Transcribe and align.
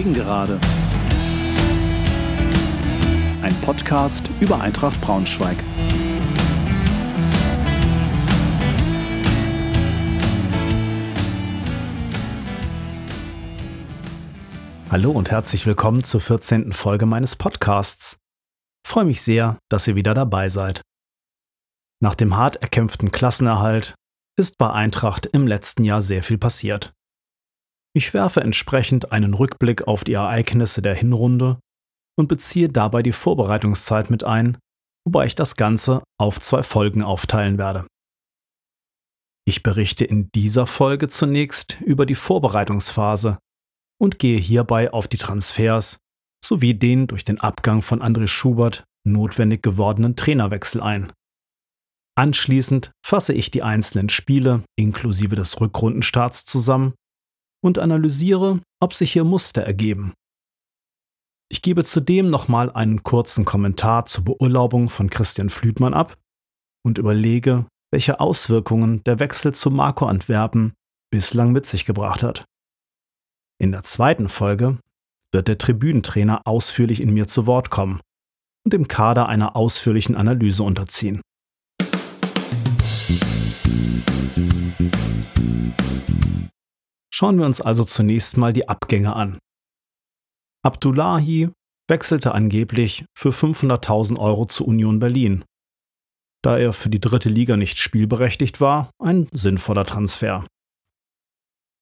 Gegengerade. 0.00 0.58
Ein 3.42 3.54
Podcast 3.60 4.30
über 4.40 4.58
Eintracht 4.58 4.98
Braunschweig. 5.02 5.58
Hallo 14.88 15.10
und 15.10 15.30
herzlich 15.30 15.66
willkommen 15.66 16.02
zur 16.02 16.22
14. 16.22 16.72
Folge 16.72 17.04
meines 17.04 17.36
Podcasts. 17.36 18.16
freue 18.86 19.04
mich 19.04 19.20
sehr, 19.20 19.58
dass 19.68 19.86
ihr 19.86 19.96
wieder 19.96 20.14
dabei 20.14 20.48
seid. 20.48 20.80
Nach 22.02 22.14
dem 22.14 22.38
hart 22.38 22.56
erkämpften 22.56 23.12
Klassenerhalt 23.12 23.94
ist 24.38 24.56
bei 24.56 24.70
Eintracht 24.70 25.26
im 25.26 25.46
letzten 25.46 25.84
Jahr 25.84 26.00
sehr 26.00 26.22
viel 26.22 26.38
passiert. 26.38 26.94
Ich 27.92 28.14
werfe 28.14 28.40
entsprechend 28.40 29.10
einen 29.10 29.34
Rückblick 29.34 29.88
auf 29.88 30.04
die 30.04 30.12
Ereignisse 30.12 30.80
der 30.80 30.94
Hinrunde 30.94 31.58
und 32.16 32.28
beziehe 32.28 32.68
dabei 32.68 33.02
die 33.02 33.12
Vorbereitungszeit 33.12 34.10
mit 34.10 34.22
ein, 34.22 34.58
wobei 35.04 35.26
ich 35.26 35.34
das 35.34 35.56
Ganze 35.56 36.02
auf 36.18 36.40
zwei 36.40 36.62
Folgen 36.62 37.02
aufteilen 37.02 37.58
werde. 37.58 37.86
Ich 39.46 39.62
berichte 39.62 40.04
in 40.04 40.30
dieser 40.32 40.66
Folge 40.66 41.08
zunächst 41.08 41.80
über 41.80 42.06
die 42.06 42.14
Vorbereitungsphase 42.14 43.38
und 44.00 44.18
gehe 44.18 44.38
hierbei 44.38 44.92
auf 44.92 45.08
die 45.08 45.16
Transfers 45.16 45.98
sowie 46.44 46.74
den 46.74 47.06
durch 47.06 47.24
den 47.24 47.40
Abgang 47.40 47.82
von 47.82 48.00
André 48.00 48.28
Schubert 48.28 48.84
notwendig 49.04 49.62
gewordenen 49.62 50.14
Trainerwechsel 50.14 50.80
ein. 50.80 51.12
Anschließend 52.16 52.92
fasse 53.04 53.32
ich 53.32 53.50
die 53.50 53.62
einzelnen 53.62 54.08
Spiele 54.08 54.62
inklusive 54.76 55.36
des 55.36 55.60
Rückrundenstarts 55.60 56.44
zusammen 56.44 56.94
und 57.62 57.78
analysiere, 57.78 58.60
ob 58.80 58.94
sich 58.94 59.12
hier 59.12 59.24
Muster 59.24 59.62
ergeben. 59.62 60.12
Ich 61.48 61.62
gebe 61.62 61.84
zudem 61.84 62.30
nochmal 62.30 62.70
einen 62.70 63.02
kurzen 63.02 63.44
Kommentar 63.44 64.06
zur 64.06 64.24
Beurlaubung 64.24 64.88
von 64.88 65.10
Christian 65.10 65.50
Flütmann 65.50 65.94
ab 65.94 66.16
und 66.84 66.98
überlege, 66.98 67.66
welche 67.90 68.20
Auswirkungen 68.20 69.02
der 69.04 69.18
Wechsel 69.18 69.52
zu 69.52 69.70
Marco 69.70 70.06
Antwerpen 70.06 70.74
bislang 71.10 71.50
mit 71.50 71.66
sich 71.66 71.84
gebracht 71.84 72.22
hat. 72.22 72.44
In 73.58 73.72
der 73.72 73.82
zweiten 73.82 74.28
Folge 74.28 74.78
wird 75.32 75.48
der 75.48 75.58
Tribünentrainer 75.58 76.46
ausführlich 76.46 77.00
in 77.00 77.12
mir 77.12 77.26
zu 77.26 77.46
Wort 77.46 77.70
kommen 77.70 78.00
und 78.64 78.72
dem 78.72 78.88
Kader 78.88 79.28
einer 79.28 79.56
ausführlichen 79.56 80.14
Analyse 80.14 80.62
unterziehen. 80.62 81.20
Schauen 87.12 87.38
wir 87.38 87.46
uns 87.46 87.60
also 87.60 87.84
zunächst 87.84 88.36
mal 88.36 88.52
die 88.52 88.68
Abgänge 88.68 89.14
an. 89.14 89.38
Abdullahi 90.62 91.50
wechselte 91.88 92.32
angeblich 92.32 93.04
für 93.16 93.30
500.000 93.30 94.18
Euro 94.18 94.46
zu 94.46 94.64
Union 94.64 95.00
Berlin. 95.00 95.44
Da 96.42 96.58
er 96.58 96.72
für 96.72 96.88
die 96.88 97.00
dritte 97.00 97.28
Liga 97.28 97.56
nicht 97.56 97.78
spielberechtigt 97.78 98.60
war, 98.60 98.90
ein 98.98 99.28
sinnvoller 99.32 99.84
Transfer. 99.84 100.46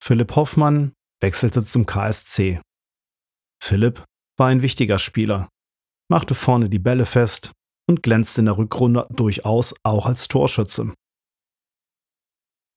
Philipp 0.03 0.35
Hoffmann 0.35 0.93
wechselte 1.21 1.63
zum 1.63 1.87
KSC. 1.87 2.61
Philipp 3.63 4.05
war 4.39 4.49
ein 4.49 4.63
wichtiger 4.63 4.99
Spieler, 4.99 5.49
machte 6.11 6.35
vorne 6.35 6.71
die 6.71 6.79
Bälle 6.79 7.07
fest 7.07 7.53
und 7.89 8.03
glänzte 8.03 8.41
in 8.41 8.47
der 8.47 8.57
Rückrunde 8.57 9.07
durchaus 9.11 9.75
auch 9.83 10.07
als 10.07 10.29
Torschütze. 10.29 10.95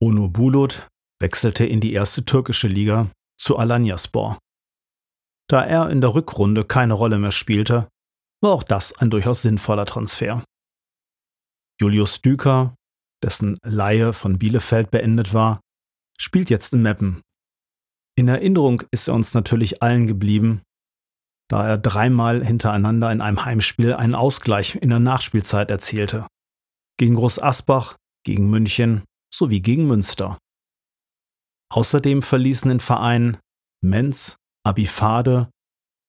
Ono 0.02 0.30
Bulut 0.30 0.88
wechselte 1.22 1.66
in 1.66 1.80
die 1.80 1.94
erste 1.94 2.26
türkische 2.26 2.68
Liga 2.68 3.12
zu 3.40 3.58
Alanyaspor. 3.58 4.38
Da 5.48 5.64
er 5.64 5.90
in 5.90 6.02
der 6.02 6.14
Rückrunde 6.14 6.66
keine 6.66 6.94
Rolle 6.94 7.18
mehr 7.18 7.32
spielte, 7.32 7.90
war 8.42 8.52
auch 8.52 8.64
das 8.64 8.98
ein 8.98 9.10
durchaus 9.10 9.42
sinnvoller 9.42 9.86
Transfer. 9.86 10.44
Julius 11.80 12.22
Düker, 12.22 12.76
dessen 13.24 13.58
Laie 13.64 14.14
von 14.14 14.38
Bielefeld 14.38 14.92
beendet 14.92 15.34
war, 15.34 15.62
spielt 16.20 16.50
jetzt 16.50 16.74
in 16.74 16.82
Meppen. 16.82 17.22
In 18.16 18.28
Erinnerung 18.28 18.84
ist 18.92 19.08
er 19.08 19.14
uns 19.14 19.34
natürlich 19.34 19.82
allen 19.82 20.08
geblieben, 20.08 20.62
da 21.50 21.68
er 21.68 21.78
dreimal 21.78 22.46
hintereinander 22.46 23.12
in 23.12 23.22
einem 23.22 23.44
Heimspiel 23.46 23.94
einen 23.94 24.16
Ausgleich 24.16 24.76
in 24.76 24.90
der 24.90 25.00
Nachspielzeit 25.00 25.70
erzielte. 25.70 26.28
Gegen 26.98 27.16
Groß 27.16 27.40
Asbach, 27.40 27.96
gegen 28.24 28.50
München 28.50 29.04
sowie 29.34 29.62
gegen 29.62 29.88
Münster. 29.88 30.38
Außerdem 31.72 32.22
verließen 32.22 32.68
den 32.68 32.82
Verein 32.82 33.38
Menz, 33.82 34.36
Abifade, 34.66 35.50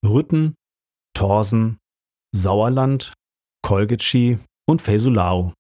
Rütten, 0.05 0.57
Torsen, 1.15 1.79
Sauerland, 2.35 3.15
Kolgetschi 3.65 4.41
und 4.69 4.83
Fesulau. 4.83 5.55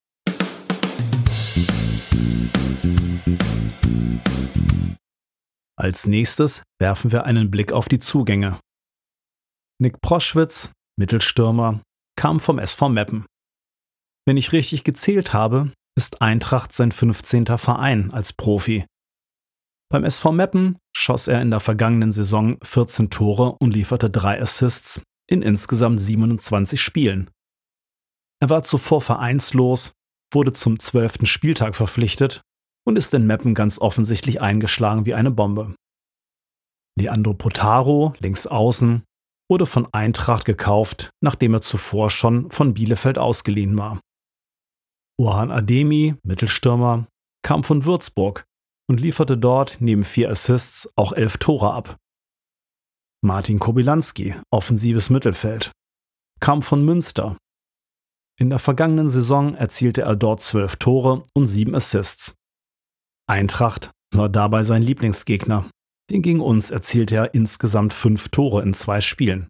Als 5.78 6.06
nächstes 6.06 6.64
werfen 6.80 7.12
wir 7.12 7.24
einen 7.24 7.52
Blick 7.52 7.72
auf 7.72 7.88
die 7.88 8.00
Zugänge. 8.00 8.58
Nick 9.80 10.00
Proschwitz, 10.00 10.72
Mittelstürmer, 10.98 11.80
kam 12.16 12.40
vom 12.40 12.58
SV 12.58 12.88
Meppen. 12.88 13.24
Wenn 14.26 14.36
ich 14.36 14.52
richtig 14.52 14.82
gezählt 14.82 15.32
habe, 15.32 15.72
ist 15.96 16.22
Eintracht 16.22 16.72
sein 16.72 16.90
15. 16.90 17.46
Verein 17.58 18.10
als 18.12 18.32
Profi. 18.32 18.84
Beim 19.92 20.04
SV 20.04 20.32
Meppen 20.32 20.78
schoss 20.96 21.28
er 21.28 21.42
in 21.42 21.50
der 21.50 21.60
vergangenen 21.60 22.12
Saison 22.12 22.56
14 22.62 23.10
Tore 23.10 23.56
und 23.60 23.74
lieferte 23.74 24.08
drei 24.08 24.40
Assists 24.40 25.02
in 25.28 25.42
insgesamt 25.42 26.00
27 26.00 26.80
Spielen. 26.80 27.30
Er 28.40 28.48
war 28.48 28.62
zuvor 28.62 29.02
vereinslos, 29.02 29.92
wurde 30.32 30.54
zum 30.54 30.78
zwölften 30.78 31.26
Spieltag 31.26 31.76
verpflichtet 31.76 32.40
und 32.86 32.96
ist 32.96 33.12
in 33.12 33.26
Meppen 33.26 33.54
ganz 33.54 33.78
offensichtlich 33.78 34.40
eingeschlagen 34.40 35.04
wie 35.04 35.12
eine 35.12 35.30
Bombe. 35.30 35.74
Leandro 36.98 37.34
Potaro, 37.34 38.14
links 38.18 38.46
außen, 38.46 39.04
wurde 39.50 39.66
von 39.66 39.92
Eintracht 39.92 40.46
gekauft, 40.46 41.10
nachdem 41.22 41.52
er 41.52 41.60
zuvor 41.60 42.08
schon 42.08 42.50
von 42.50 42.72
Bielefeld 42.72 43.18
ausgeliehen 43.18 43.76
war. 43.76 44.00
Orhan 45.20 45.50
Ademi, 45.50 46.14
Mittelstürmer, 46.22 47.06
kam 47.42 47.62
von 47.62 47.84
Würzburg 47.84 48.46
und 48.92 49.00
lieferte 49.00 49.38
dort 49.38 49.78
neben 49.80 50.04
vier 50.04 50.28
Assists 50.28 50.92
auch 50.96 51.14
elf 51.14 51.38
Tore 51.38 51.72
ab. 51.72 51.96
Martin 53.24 53.58
Kobylanski, 53.58 54.34
offensives 54.50 55.08
Mittelfeld, 55.08 55.72
kam 56.40 56.60
von 56.60 56.84
Münster. 56.84 57.38
In 58.38 58.50
der 58.50 58.58
vergangenen 58.58 59.08
Saison 59.08 59.54
erzielte 59.54 60.02
er 60.02 60.14
dort 60.14 60.42
zwölf 60.42 60.76
Tore 60.76 61.22
und 61.32 61.46
sieben 61.46 61.74
Assists. 61.74 62.34
Eintracht 63.26 63.92
war 64.14 64.28
dabei 64.28 64.62
sein 64.62 64.82
Lieblingsgegner, 64.82 65.70
denn 66.10 66.20
gegen 66.20 66.42
uns 66.42 66.70
erzielte 66.70 67.14
er 67.14 67.32
insgesamt 67.32 67.94
fünf 67.94 68.28
Tore 68.28 68.60
in 68.60 68.74
zwei 68.74 69.00
Spielen. 69.00 69.48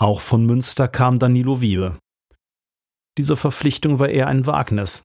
Auch 0.00 0.20
von 0.20 0.44
Münster 0.44 0.88
kam 0.88 1.20
Danilo 1.20 1.60
Wiebe. 1.60 1.96
Diese 3.18 3.36
Verpflichtung 3.36 4.00
war 4.00 4.08
eher 4.08 4.26
ein 4.26 4.46
Wagnis, 4.46 5.04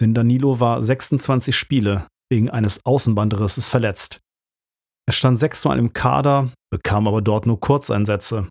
denn 0.00 0.14
Danilo 0.14 0.58
war 0.58 0.82
26 0.82 1.54
Spiele 1.54 2.06
wegen 2.30 2.50
eines 2.50 2.84
Außenbandrisses 2.84 3.68
verletzt. 3.68 4.20
Er 5.06 5.12
stand 5.12 5.38
sechsmal 5.38 5.78
im 5.78 5.92
Kader, 5.92 6.52
bekam 6.70 7.06
aber 7.06 7.22
dort 7.22 7.46
nur 7.46 7.60
Kurzeinsätze. 7.60 8.48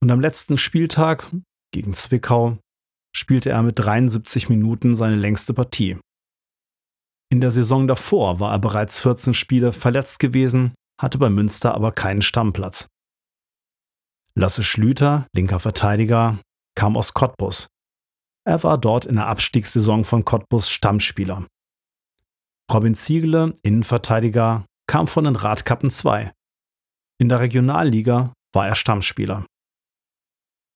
Und 0.00 0.10
am 0.10 0.20
letzten 0.20 0.58
Spieltag 0.58 1.30
gegen 1.72 1.94
Zwickau 1.94 2.58
spielte 3.14 3.50
er 3.50 3.62
mit 3.62 3.78
73 3.78 4.48
Minuten 4.48 4.94
seine 4.94 5.16
längste 5.16 5.54
Partie. 5.54 5.98
In 7.30 7.40
der 7.40 7.50
Saison 7.50 7.88
davor 7.88 8.38
war 8.38 8.52
er 8.52 8.58
bereits 8.58 9.00
14 9.00 9.34
Spiele 9.34 9.72
verletzt 9.72 10.18
gewesen, 10.18 10.72
hatte 11.00 11.18
bei 11.18 11.30
Münster 11.30 11.74
aber 11.74 11.90
keinen 11.90 12.22
Stammplatz. 12.22 12.86
Lasse 14.36 14.62
Schlüter, 14.62 15.26
linker 15.34 15.60
Verteidiger, 15.60 16.38
kam 16.76 16.96
aus 16.96 17.14
Cottbus. 17.14 17.66
Er 18.46 18.62
war 18.62 18.78
dort 18.78 19.06
in 19.06 19.16
der 19.16 19.26
Abstiegssaison 19.26 20.04
von 20.04 20.24
Cottbus 20.24 20.70
Stammspieler. 20.70 21.46
Robin 22.72 22.94
Ziegele, 22.94 23.54
Innenverteidiger, 23.62 24.64
kam 24.86 25.06
von 25.06 25.24
den 25.24 25.36
Radkappen 25.36 25.90
2. 25.90 26.32
In 27.20 27.28
der 27.28 27.40
Regionalliga 27.40 28.32
war 28.54 28.66
er 28.66 28.74
Stammspieler. 28.74 29.46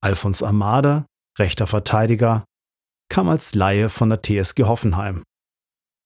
Alfons 0.02 0.42
Amade, 0.42 1.06
rechter 1.38 1.66
Verteidiger, 1.66 2.44
kam 3.10 3.28
als 3.28 3.54
Laie 3.54 3.88
von 3.88 4.10
der 4.10 4.22
TSG 4.22 4.64
Hoffenheim. 4.64 5.22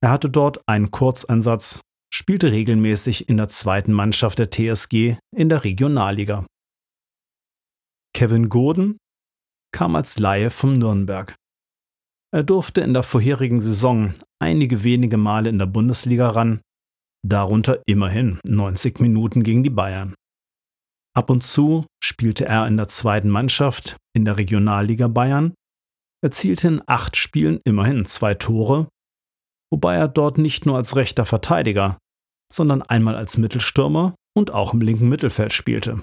Er 0.03 0.11
hatte 0.11 0.31
dort 0.31 0.61
einen 0.67 0.91
Kurzeinsatz, 0.91 1.81
spielte 2.13 2.53
regelmäßig 2.53 3.29
in 3.29 3.37
der 3.37 3.49
zweiten 3.49 3.93
Mannschaft 3.93 4.39
der 4.39 4.51
TSG 4.51 5.17
in 5.35 5.49
der 5.49 5.65
Regionalliga. 5.65 6.47
Kevin 8.15 8.49
Gordon 8.49 8.99
kam 9.73 9.97
als 9.97 10.19
Laie 10.19 10.51
vom 10.51 10.75
Nürnberg. 10.75 11.35
Er 12.35 12.43
durfte 12.43 12.81
in 12.81 12.95
der 12.95 13.03
vorherigen 13.03 13.61
Saison 13.61 14.15
einige 14.41 14.83
wenige 14.85 15.19
Male 15.19 15.51
in 15.51 15.59
der 15.59 15.67
Bundesliga 15.67 16.31
ran, 16.31 16.63
darunter 17.27 17.83
immerhin 17.87 18.41
90 18.45 19.01
Minuten 19.01 19.43
gegen 19.43 19.63
die 19.63 19.71
Bayern. 19.71 20.15
Ab 21.15 21.29
und 21.29 21.43
zu 21.43 21.85
spielte 22.03 22.47
er 22.47 22.67
in 22.67 22.79
der 22.79 22.89
zweiten 22.89 23.29
Mannschaft 23.29 23.99
in 24.17 24.25
der 24.25 24.39
Regionalliga 24.39 25.09
Bayern, 25.09 25.53
erzielte 26.25 26.69
in 26.69 26.83
acht 26.87 27.17
Spielen 27.17 27.61
immerhin 27.65 28.07
zwei 28.07 28.33
Tore, 28.33 28.89
wobei 29.71 29.97
er 29.97 30.09
dort 30.09 30.39
nicht 30.39 30.65
nur 30.65 30.77
als 30.77 30.97
rechter 30.97 31.27
Verteidiger, 31.27 31.99
sondern 32.51 32.81
einmal 32.81 33.15
als 33.15 33.37
Mittelstürmer 33.37 34.15
und 34.35 34.53
auch 34.53 34.73
im 34.73 34.81
linken 34.81 35.09
Mittelfeld 35.11 35.53
spielte. 35.53 36.03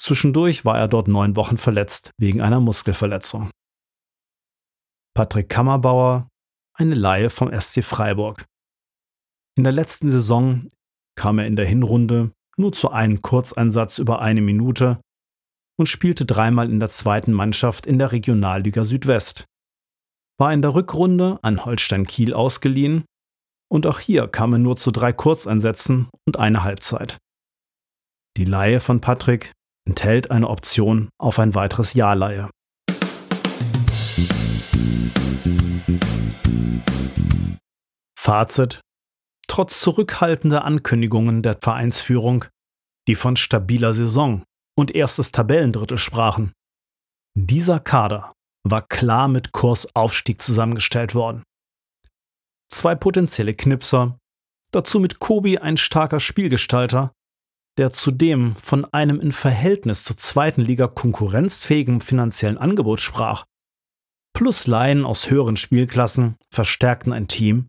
Zwischendurch 0.00 0.64
war 0.64 0.78
er 0.78 0.88
dort 0.88 1.08
neun 1.08 1.36
Wochen 1.36 1.58
verletzt 1.58 2.10
wegen 2.18 2.40
einer 2.40 2.60
Muskelverletzung. 2.60 3.50
Patrick 5.16 5.48
Kammerbauer, 5.48 6.28
eine 6.74 6.94
Laie 6.94 7.30
vom 7.30 7.50
SC 7.50 7.82
Freiburg. 7.82 8.44
In 9.56 9.64
der 9.64 9.72
letzten 9.72 10.08
Saison 10.08 10.68
kam 11.18 11.38
er 11.38 11.46
in 11.46 11.56
der 11.56 11.64
Hinrunde 11.64 12.32
nur 12.58 12.74
zu 12.74 12.90
einem 12.90 13.22
Kurzeinsatz 13.22 13.96
über 13.96 14.20
eine 14.20 14.42
Minute 14.42 15.00
und 15.78 15.88
spielte 15.88 16.26
dreimal 16.26 16.68
in 16.68 16.80
der 16.80 16.90
zweiten 16.90 17.32
Mannschaft 17.32 17.86
in 17.86 17.98
der 17.98 18.12
Regionalliga 18.12 18.84
Südwest. 18.84 19.46
War 20.38 20.52
in 20.52 20.60
der 20.60 20.74
Rückrunde 20.74 21.38
an 21.40 21.64
Holstein 21.64 22.06
Kiel 22.06 22.34
ausgeliehen 22.34 23.06
und 23.72 23.86
auch 23.86 24.00
hier 24.00 24.28
kam 24.28 24.52
er 24.52 24.58
nur 24.58 24.76
zu 24.76 24.90
drei 24.90 25.14
Kurzeinsätzen 25.14 26.10
und 26.26 26.38
eine 26.38 26.62
Halbzeit. 26.62 27.16
Die 28.36 28.44
Laie 28.44 28.80
von 28.80 29.00
Patrick 29.00 29.52
enthält 29.88 30.30
eine 30.30 30.50
Option 30.50 31.08
auf 31.16 31.38
ein 31.38 31.54
weiteres 31.54 31.94
Jahrleihe. 31.94 32.50
Fazit. 38.18 38.80
Trotz 39.48 39.80
zurückhaltender 39.80 40.64
Ankündigungen 40.64 41.42
der 41.42 41.58
Vereinsführung, 41.62 42.44
die 43.08 43.14
von 43.14 43.36
stabiler 43.36 43.92
Saison 43.92 44.42
und 44.76 44.94
erstes 44.94 45.32
Tabellendrittel 45.32 45.98
sprachen, 45.98 46.52
dieser 47.34 47.80
Kader 47.80 48.32
war 48.64 48.82
klar 48.82 49.28
mit 49.28 49.52
Kursaufstieg 49.52 50.42
zusammengestellt 50.42 51.14
worden. 51.14 51.42
Zwei 52.68 52.94
potenzielle 52.94 53.54
Knipser, 53.54 54.18
dazu 54.72 54.98
mit 54.98 55.20
Kobi 55.20 55.58
ein 55.58 55.76
starker 55.76 56.20
Spielgestalter 56.20 57.12
der 57.78 57.92
zudem 57.92 58.56
von 58.56 58.84
einem 58.92 59.20
in 59.20 59.32
Verhältnis 59.32 60.04
zur 60.04 60.16
zweiten 60.16 60.62
Liga 60.62 60.86
konkurrenzfähigen 60.88 62.00
finanziellen 62.00 62.58
Angebot 62.58 63.00
sprach, 63.00 63.44
plus 64.36 64.66
Laien 64.66 65.06
aus 65.06 65.30
höheren 65.30 65.56
Spielklassen 65.56 66.36
verstärkten 66.50 67.14
ein 67.14 67.26
Team, 67.26 67.68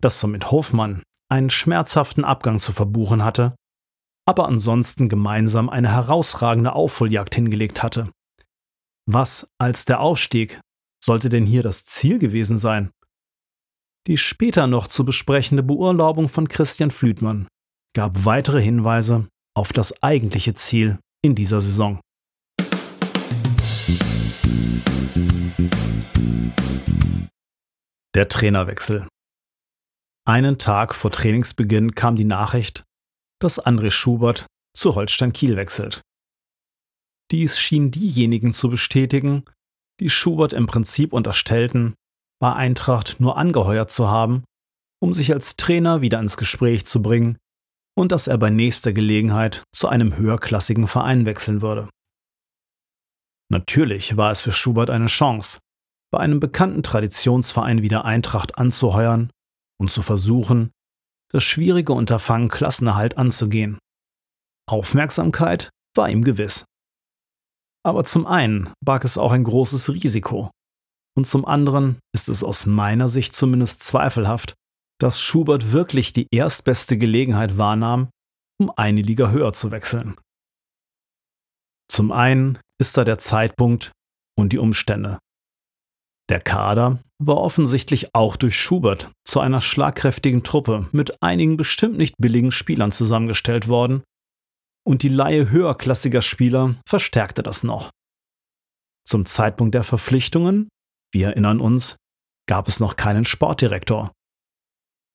das 0.00 0.18
so 0.18 0.26
mit 0.26 0.50
Hofmann 0.50 1.04
einen 1.30 1.50
schmerzhaften 1.50 2.24
Abgang 2.24 2.58
zu 2.58 2.72
verbuchen 2.72 3.22
hatte, 3.22 3.54
aber 4.26 4.48
ansonsten 4.48 5.08
gemeinsam 5.08 5.68
eine 5.68 5.92
herausragende 5.92 6.72
Aufholjagd 6.72 7.36
hingelegt 7.36 7.84
hatte. 7.84 8.10
Was 9.08 9.46
als 9.60 9.84
der 9.84 10.00
Aufstieg 10.00 10.60
sollte 11.00 11.28
denn 11.28 11.46
hier 11.46 11.62
das 11.62 11.84
Ziel 11.84 12.18
gewesen 12.18 12.58
sein? 12.58 12.90
Die 14.08 14.16
später 14.16 14.66
noch 14.66 14.88
zu 14.88 15.04
besprechende 15.04 15.62
Beurlaubung 15.62 16.28
von 16.28 16.48
Christian 16.48 16.90
Flütmann 16.90 17.46
gab 17.94 18.24
weitere 18.24 18.60
Hinweise 18.60 19.28
auf 19.56 19.72
das 19.72 20.02
eigentliche 20.02 20.54
Ziel 20.54 20.98
in 21.22 21.36
dieser 21.36 21.60
Saison. 21.60 22.00
Der 28.14 28.28
Trainerwechsel. 28.28 29.08
Einen 30.26 30.58
Tag 30.58 30.94
vor 30.94 31.10
Trainingsbeginn 31.10 31.94
kam 31.94 32.16
die 32.16 32.24
Nachricht, 32.24 32.84
dass 33.40 33.62
André 33.64 33.90
Schubert 33.90 34.46
zu 34.74 34.94
Holstein 34.94 35.32
Kiel 35.32 35.56
wechselt. 35.56 36.00
Dies 37.30 37.58
schien 37.58 37.90
diejenigen 37.90 38.52
zu 38.52 38.70
bestätigen, 38.70 39.44
die 40.00 40.10
Schubert 40.10 40.52
im 40.52 40.66
Prinzip 40.66 41.12
unterstellten, 41.12 41.94
bei 42.40 42.52
Eintracht 42.52 43.20
nur 43.20 43.36
angeheuert 43.36 43.90
zu 43.90 44.08
haben, 44.08 44.44
um 45.00 45.12
sich 45.12 45.32
als 45.32 45.56
Trainer 45.56 46.00
wieder 46.00 46.20
ins 46.20 46.36
Gespräch 46.36 46.86
zu 46.86 47.02
bringen 47.02 47.38
und 47.96 48.12
dass 48.12 48.26
er 48.26 48.38
bei 48.38 48.50
nächster 48.50 48.92
Gelegenheit 48.92 49.62
zu 49.74 49.88
einem 49.88 50.16
höherklassigen 50.16 50.88
Verein 50.88 51.26
wechseln 51.26 51.62
würde. 51.62 51.88
Natürlich 53.50 54.16
war 54.16 54.30
es 54.30 54.40
für 54.40 54.52
Schubert 54.52 54.90
eine 54.90 55.06
Chance, 55.06 55.60
bei 56.10 56.18
einem 56.18 56.40
bekannten 56.40 56.82
Traditionsverein 56.82 57.82
wieder 57.82 58.04
Eintracht 58.04 58.58
anzuheuern 58.58 59.30
und 59.80 59.90
zu 59.90 60.02
versuchen, 60.02 60.70
das 61.30 61.44
schwierige 61.44 61.92
Unterfangen 61.92 62.48
Klassenerhalt 62.48 63.18
anzugehen. 63.18 63.78
Aufmerksamkeit 64.68 65.70
war 65.96 66.08
ihm 66.08 66.24
gewiss. 66.24 66.64
Aber 67.84 68.04
zum 68.04 68.26
einen 68.26 68.72
barg 68.82 69.04
es 69.04 69.18
auch 69.18 69.32
ein 69.32 69.44
großes 69.44 69.92
Risiko, 69.92 70.50
und 71.16 71.26
zum 71.26 71.44
anderen 71.44 71.98
ist 72.12 72.28
es 72.28 72.42
aus 72.42 72.66
meiner 72.66 73.08
Sicht 73.08 73.36
zumindest 73.36 73.82
zweifelhaft, 73.82 74.54
dass 75.00 75.20
Schubert 75.20 75.72
wirklich 75.72 76.12
die 76.12 76.26
erstbeste 76.30 76.98
Gelegenheit 76.98 77.58
wahrnahm, 77.58 78.10
um 78.60 78.70
eine 78.70 79.02
Liga 79.02 79.30
höher 79.30 79.52
zu 79.52 79.70
wechseln. 79.70 80.16
Zum 81.94 82.10
einen 82.10 82.58
ist 82.80 82.96
da 82.96 83.04
der 83.04 83.18
Zeitpunkt 83.18 83.92
und 84.36 84.52
die 84.52 84.58
Umstände. 84.58 85.20
Der 86.28 86.40
Kader 86.40 86.98
war 87.22 87.36
offensichtlich 87.36 88.16
auch 88.16 88.34
durch 88.34 88.60
Schubert 88.60 89.12
zu 89.24 89.38
einer 89.38 89.60
schlagkräftigen 89.60 90.42
Truppe 90.42 90.88
mit 90.90 91.22
einigen 91.22 91.56
bestimmt 91.56 91.96
nicht 91.96 92.16
billigen 92.18 92.50
Spielern 92.50 92.90
zusammengestellt 92.90 93.68
worden, 93.68 94.02
und 94.84 95.04
die 95.04 95.08
Laie 95.08 95.50
höherklassiger 95.50 96.20
Spieler 96.20 96.74
verstärkte 96.84 97.44
das 97.44 97.62
noch. 97.62 97.92
Zum 99.06 99.24
Zeitpunkt 99.24 99.76
der 99.76 99.84
Verpflichtungen, 99.84 100.68
wir 101.12 101.28
erinnern 101.28 101.60
uns, 101.60 101.94
gab 102.48 102.66
es 102.66 102.80
noch 102.80 102.96
keinen 102.96 103.24
Sportdirektor. 103.24 104.10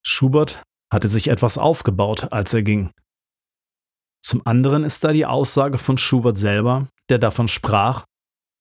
Schubert 0.06 0.64
hatte 0.90 1.10
sich 1.10 1.28
etwas 1.28 1.58
aufgebaut, 1.58 2.32
als 2.32 2.54
er 2.54 2.64
ging. 2.64 2.92
Zum 4.22 4.42
anderen 4.46 4.84
ist 4.84 5.04
da 5.04 5.12
die 5.12 5.26
Aussage 5.26 5.78
von 5.78 5.98
Schubert 5.98 6.38
selber, 6.38 6.88
der 7.10 7.20
davon 7.20 7.48
sprach, 7.48 8.06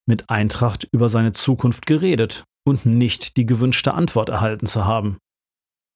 mit 0.07 0.31
Eintracht 0.31 0.89
über 0.93 1.09
seine 1.09 1.33
Zukunft 1.33 1.87
geredet 1.87 2.45
und 2.67 2.87
nicht 2.87 3.37
die 3.37 3.47
gewünschte 3.47 3.95
Antwort 3.95 4.29
erhalten 4.29 4.67
zu 4.67 4.85
haben. 4.85 5.19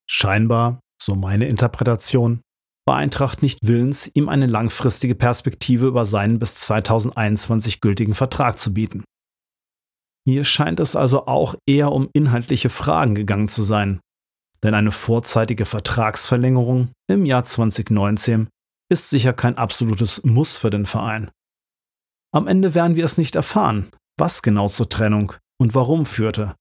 Scheinbar, 0.09 0.81
so 1.01 1.15
meine 1.15 1.47
Interpretation, 1.47 2.43
war 2.87 2.97
Eintracht 2.97 3.43
nicht 3.43 3.61
willens, 3.63 4.11
ihm 4.15 4.29
eine 4.29 4.47
langfristige 4.47 5.15
Perspektive 5.15 5.87
über 5.87 6.05
seinen 6.05 6.39
bis 6.39 6.57
2021 6.57 7.81
gültigen 7.81 8.15
Vertrag 8.15 8.59
zu 8.59 8.75
bieten. 8.75 9.05
Hier 10.27 10.45
scheint 10.45 10.81
es 10.81 10.97
also 10.97 11.27
auch 11.27 11.55
eher 11.67 11.93
um 11.93 12.09
inhaltliche 12.13 12.71
Fragen 12.71 13.15
gegangen 13.15 13.49
zu 13.49 13.63
sein, 13.63 14.01
denn 14.63 14.75
eine 14.75 14.93
vorzeitige 14.93 15.65
Vertragsverlängerung 15.65 16.91
im 17.09 17.25
Jahr 17.25 17.45
2019 17.45 18.49
ist 18.93 19.11
sicher 19.11 19.33
kein 19.33 19.59
absolutes 19.59 20.23
Muss 20.25 20.57
für 20.57 20.71
den 20.71 20.87
Verein. 20.87 21.31
Am 22.33 22.47
Ende 22.47 22.75
werden 22.75 22.97
wir 22.97 23.05
es 23.05 23.19
nicht 23.19 23.35
erfahren, 23.35 23.91
was 24.19 24.43
genau 24.43 24.69
zur 24.69 24.89
Trennung 24.89 25.33
und 25.59 25.75
warum 25.75 26.07
führte. 26.07 26.55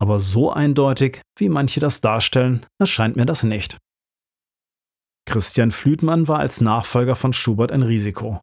Aber 0.00 0.20
so 0.20 0.52
eindeutig, 0.52 1.22
wie 1.38 1.48
manche 1.48 1.80
das 1.80 2.00
darstellen, 2.00 2.66
erscheint 2.78 3.16
mir 3.16 3.26
das 3.26 3.42
nicht. 3.42 3.78
Christian 5.26 5.70
Flütmann 5.70 6.28
war 6.28 6.38
als 6.38 6.60
Nachfolger 6.60 7.16
von 7.16 7.32
Schubert 7.32 7.72
ein 7.72 7.82
Risiko. 7.82 8.40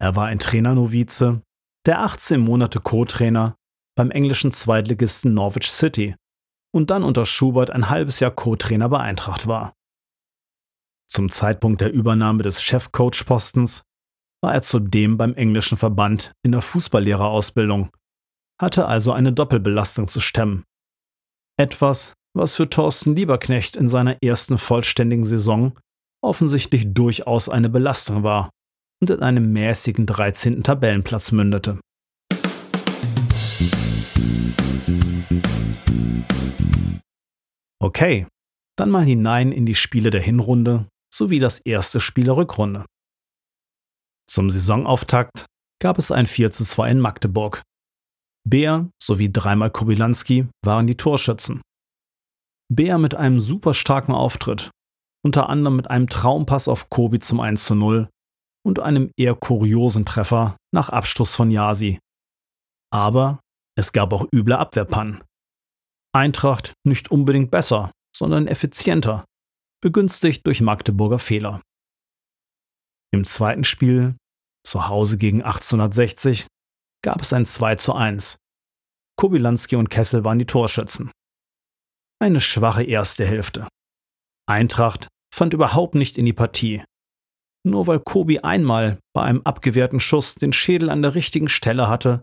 Er 0.00 0.16
war 0.16 0.26
ein 0.26 0.38
Trainernovize, 0.38 1.42
der 1.86 2.00
18 2.00 2.40
Monate 2.40 2.80
Co-Trainer 2.80 3.56
beim 3.96 4.10
englischen 4.10 4.52
Zweitligisten 4.52 5.32
Norwich 5.32 5.70
City 5.70 6.16
und 6.74 6.90
dann 6.90 7.02
unter 7.02 7.24
Schubert 7.24 7.70
ein 7.70 7.88
halbes 7.88 8.20
Jahr 8.20 8.30
Co-Trainer 8.30 8.88
bei 8.88 9.00
Eintracht 9.00 9.46
war. 9.46 9.74
Zum 11.08 11.30
Zeitpunkt 11.30 11.80
der 11.80 11.92
Übernahme 11.92 12.42
des 12.42 12.62
Chefcoach-Postens 12.62 13.82
war 14.42 14.54
er 14.54 14.62
zudem 14.62 15.16
beim 15.16 15.34
englischen 15.34 15.78
Verband 15.78 16.32
in 16.42 16.52
der 16.52 16.62
Fußballlehrerausbildung, 16.62 17.90
hatte 18.60 18.86
also 18.86 19.12
eine 19.12 19.32
Doppelbelastung 19.32 20.08
zu 20.08 20.20
stemmen. 20.20 20.64
Etwas, 21.58 22.14
was 22.34 22.54
für 22.54 22.68
Thorsten 22.68 23.16
Lieberknecht 23.16 23.76
in 23.76 23.88
seiner 23.88 24.22
ersten 24.22 24.58
vollständigen 24.58 25.24
Saison 25.24 25.78
offensichtlich 26.22 26.92
durchaus 26.92 27.48
eine 27.48 27.70
Belastung 27.70 28.22
war 28.22 28.50
und 29.00 29.10
in 29.10 29.22
einem 29.22 29.52
mäßigen 29.52 30.06
13. 30.06 30.62
Tabellenplatz 30.62 31.32
mündete. 31.32 31.80
Okay, 37.80 38.26
dann 38.76 38.90
mal 38.90 39.04
hinein 39.04 39.52
in 39.52 39.64
die 39.64 39.74
Spiele 39.74 40.10
der 40.10 40.20
Hinrunde 40.20 40.88
sowie 41.16 41.38
das 41.38 41.58
erste 41.60 42.00
Spiel 42.00 42.24
der 42.24 42.36
Rückrunde. 42.36 42.84
Zum 44.28 44.50
Saisonauftakt 44.50 45.46
gab 45.80 45.98
es 45.98 46.10
ein 46.10 46.26
4 46.26 46.50
zu 46.50 46.64
2 46.64 46.90
in 46.90 47.00
Magdeburg. 47.00 47.62
Bär 48.44 48.90
sowie 49.02 49.32
dreimal 49.32 49.70
Kobylanski 49.70 50.48
waren 50.64 50.86
die 50.86 50.96
Torschützen. 50.96 51.62
Bär 52.72 52.98
mit 52.98 53.14
einem 53.14 53.40
super 53.40 53.74
starken 53.74 54.12
Auftritt, 54.12 54.70
unter 55.24 55.48
anderem 55.48 55.76
mit 55.76 55.90
einem 55.90 56.08
Traumpass 56.08 56.68
auf 56.68 56.90
Kobi 56.90 57.20
zum 57.20 57.40
1 57.40 57.64
zu 57.64 57.74
0 57.74 58.08
und 58.64 58.80
einem 58.80 59.10
eher 59.16 59.34
kuriosen 59.34 60.04
Treffer 60.04 60.56
nach 60.72 60.88
Abstoß 60.88 61.34
von 61.34 61.50
Yasi. 61.50 61.98
Aber 62.92 63.40
es 63.76 63.92
gab 63.92 64.12
auch 64.12 64.26
üble 64.32 64.56
Abwehrpannen. 64.56 65.22
Eintracht 66.12 66.74
nicht 66.84 67.10
unbedingt 67.10 67.50
besser, 67.50 67.92
sondern 68.16 68.46
effizienter, 68.46 69.24
begünstigt 69.86 70.44
durch 70.44 70.60
Magdeburger 70.60 71.20
Fehler. 71.20 71.62
Im 73.14 73.22
zweiten 73.22 73.62
Spiel, 73.62 74.16
zu 74.66 74.88
Hause 74.88 75.16
gegen 75.16 75.42
1860, 75.42 76.48
gab 77.04 77.22
es 77.22 77.32
ein 77.32 77.46
2 77.46 77.76
zu 77.76 77.94
1. 77.94 78.36
Kobilanski 79.16 79.76
und 79.76 79.88
Kessel 79.88 80.24
waren 80.24 80.40
die 80.40 80.44
Torschützen. 80.44 81.12
Eine 82.20 82.40
schwache 82.40 82.82
erste 82.82 83.24
Hälfte. 83.24 83.68
Eintracht 84.50 85.06
fand 85.32 85.54
überhaupt 85.54 85.94
nicht 85.94 86.18
in 86.18 86.26
die 86.26 86.32
Partie. 86.32 86.82
Nur 87.64 87.86
weil 87.86 88.00
Kobi 88.00 88.40
einmal 88.40 88.98
bei 89.14 89.22
einem 89.22 89.42
abgewehrten 89.42 90.00
Schuss 90.00 90.34
den 90.34 90.52
Schädel 90.52 90.90
an 90.90 91.02
der 91.02 91.14
richtigen 91.14 91.48
Stelle 91.48 91.88
hatte, 91.88 92.22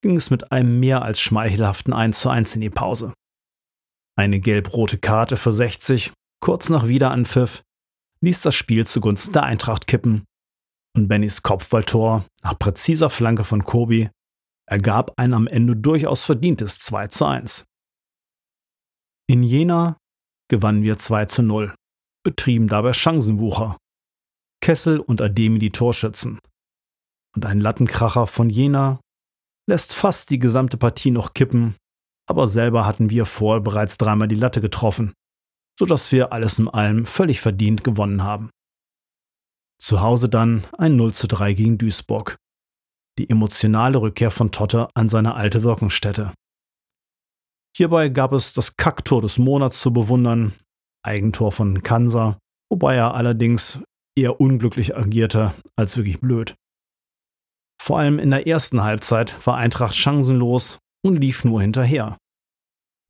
ging 0.00 0.16
es 0.16 0.30
mit 0.30 0.52
einem 0.52 0.78
mehr 0.78 1.02
als 1.02 1.20
schmeichelhaften 1.20 1.92
1 1.92 2.20
zu 2.20 2.30
1 2.30 2.54
in 2.54 2.60
die 2.60 2.70
Pause. 2.70 3.12
Eine 4.16 4.38
gelb-rote 4.38 4.98
Karte 4.98 5.36
für 5.36 5.50
60, 5.50 6.12
kurz 6.40 6.68
nach 6.68 6.88
Wiederanpfiff, 6.88 7.62
ließ 8.20 8.42
das 8.42 8.54
Spiel 8.54 8.86
zugunsten 8.86 9.32
der 9.32 9.44
Eintracht 9.44 9.86
kippen 9.86 10.24
und 10.96 11.08
Bennys 11.08 11.42
Kopfballtor 11.42 12.26
nach 12.42 12.58
präziser 12.58 13.10
Flanke 13.10 13.44
von 13.44 13.64
Kobi 13.64 14.10
ergab 14.66 15.12
ein 15.16 15.34
am 15.34 15.46
Ende 15.46 15.76
durchaus 15.76 16.24
verdientes 16.24 16.78
2 16.80 17.08
zu 17.08 17.24
1. 17.26 17.64
In 19.28 19.42
Jena 19.42 19.96
gewannen 20.48 20.82
wir 20.82 20.98
2 20.98 21.26
zu 21.26 21.42
0, 21.42 21.74
betrieben 22.24 22.68
dabei 22.68 22.92
Chancenwucher. 22.92 23.76
Kessel 24.62 25.00
und 25.00 25.22
Ademi 25.22 25.58
die 25.58 25.70
Torschützen. 25.70 26.38
Und 27.34 27.46
ein 27.46 27.60
Lattenkracher 27.60 28.26
von 28.26 28.50
Jena 28.50 29.00
lässt 29.68 29.94
fast 29.94 30.30
die 30.30 30.38
gesamte 30.38 30.76
Partie 30.76 31.12
noch 31.12 31.32
kippen 31.32 31.76
aber 32.30 32.46
selber 32.46 32.86
hatten 32.86 33.10
wir 33.10 33.26
vorher 33.26 33.60
bereits 33.60 33.98
dreimal 33.98 34.28
die 34.28 34.36
Latte 34.36 34.60
getroffen, 34.60 35.14
sodass 35.80 36.12
wir 36.12 36.30
alles 36.30 36.58
in 36.58 36.68
allem 36.68 37.06
völlig 37.06 37.40
verdient 37.40 37.82
gewonnen 37.82 38.22
haben. 38.22 38.50
Zu 39.80 40.02
Hause 40.02 40.28
dann 40.28 40.66
ein 40.76 40.94
0 40.96 41.14
zu 41.14 41.26
3 41.26 41.54
gegen 41.54 41.78
Duisburg. 41.78 42.36
Die 43.18 43.30
emotionale 43.30 43.98
Rückkehr 43.98 44.30
von 44.30 44.52
Totte 44.52 44.90
an 44.94 45.08
seine 45.08 45.36
alte 45.36 45.62
Wirkungsstätte. 45.62 46.34
Hierbei 47.74 48.10
gab 48.10 48.34
es 48.34 48.52
das 48.52 48.76
Kacktor 48.76 49.22
des 49.22 49.38
Monats 49.38 49.80
zu 49.80 49.90
bewundern, 49.90 50.52
Eigentor 51.02 51.50
von 51.50 51.82
Kansa, 51.82 52.38
wobei 52.70 52.96
er 52.96 53.14
allerdings 53.14 53.80
eher 54.14 54.38
unglücklich 54.38 54.98
agierte 54.98 55.54
als 55.76 55.96
wirklich 55.96 56.20
blöd. 56.20 56.56
Vor 57.80 57.98
allem 57.98 58.18
in 58.18 58.28
der 58.28 58.46
ersten 58.46 58.82
Halbzeit 58.82 59.46
war 59.46 59.56
Eintracht 59.56 59.96
chancenlos 59.96 60.78
und 61.02 61.16
lief 61.16 61.42
nur 61.46 61.62
hinterher. 61.62 62.18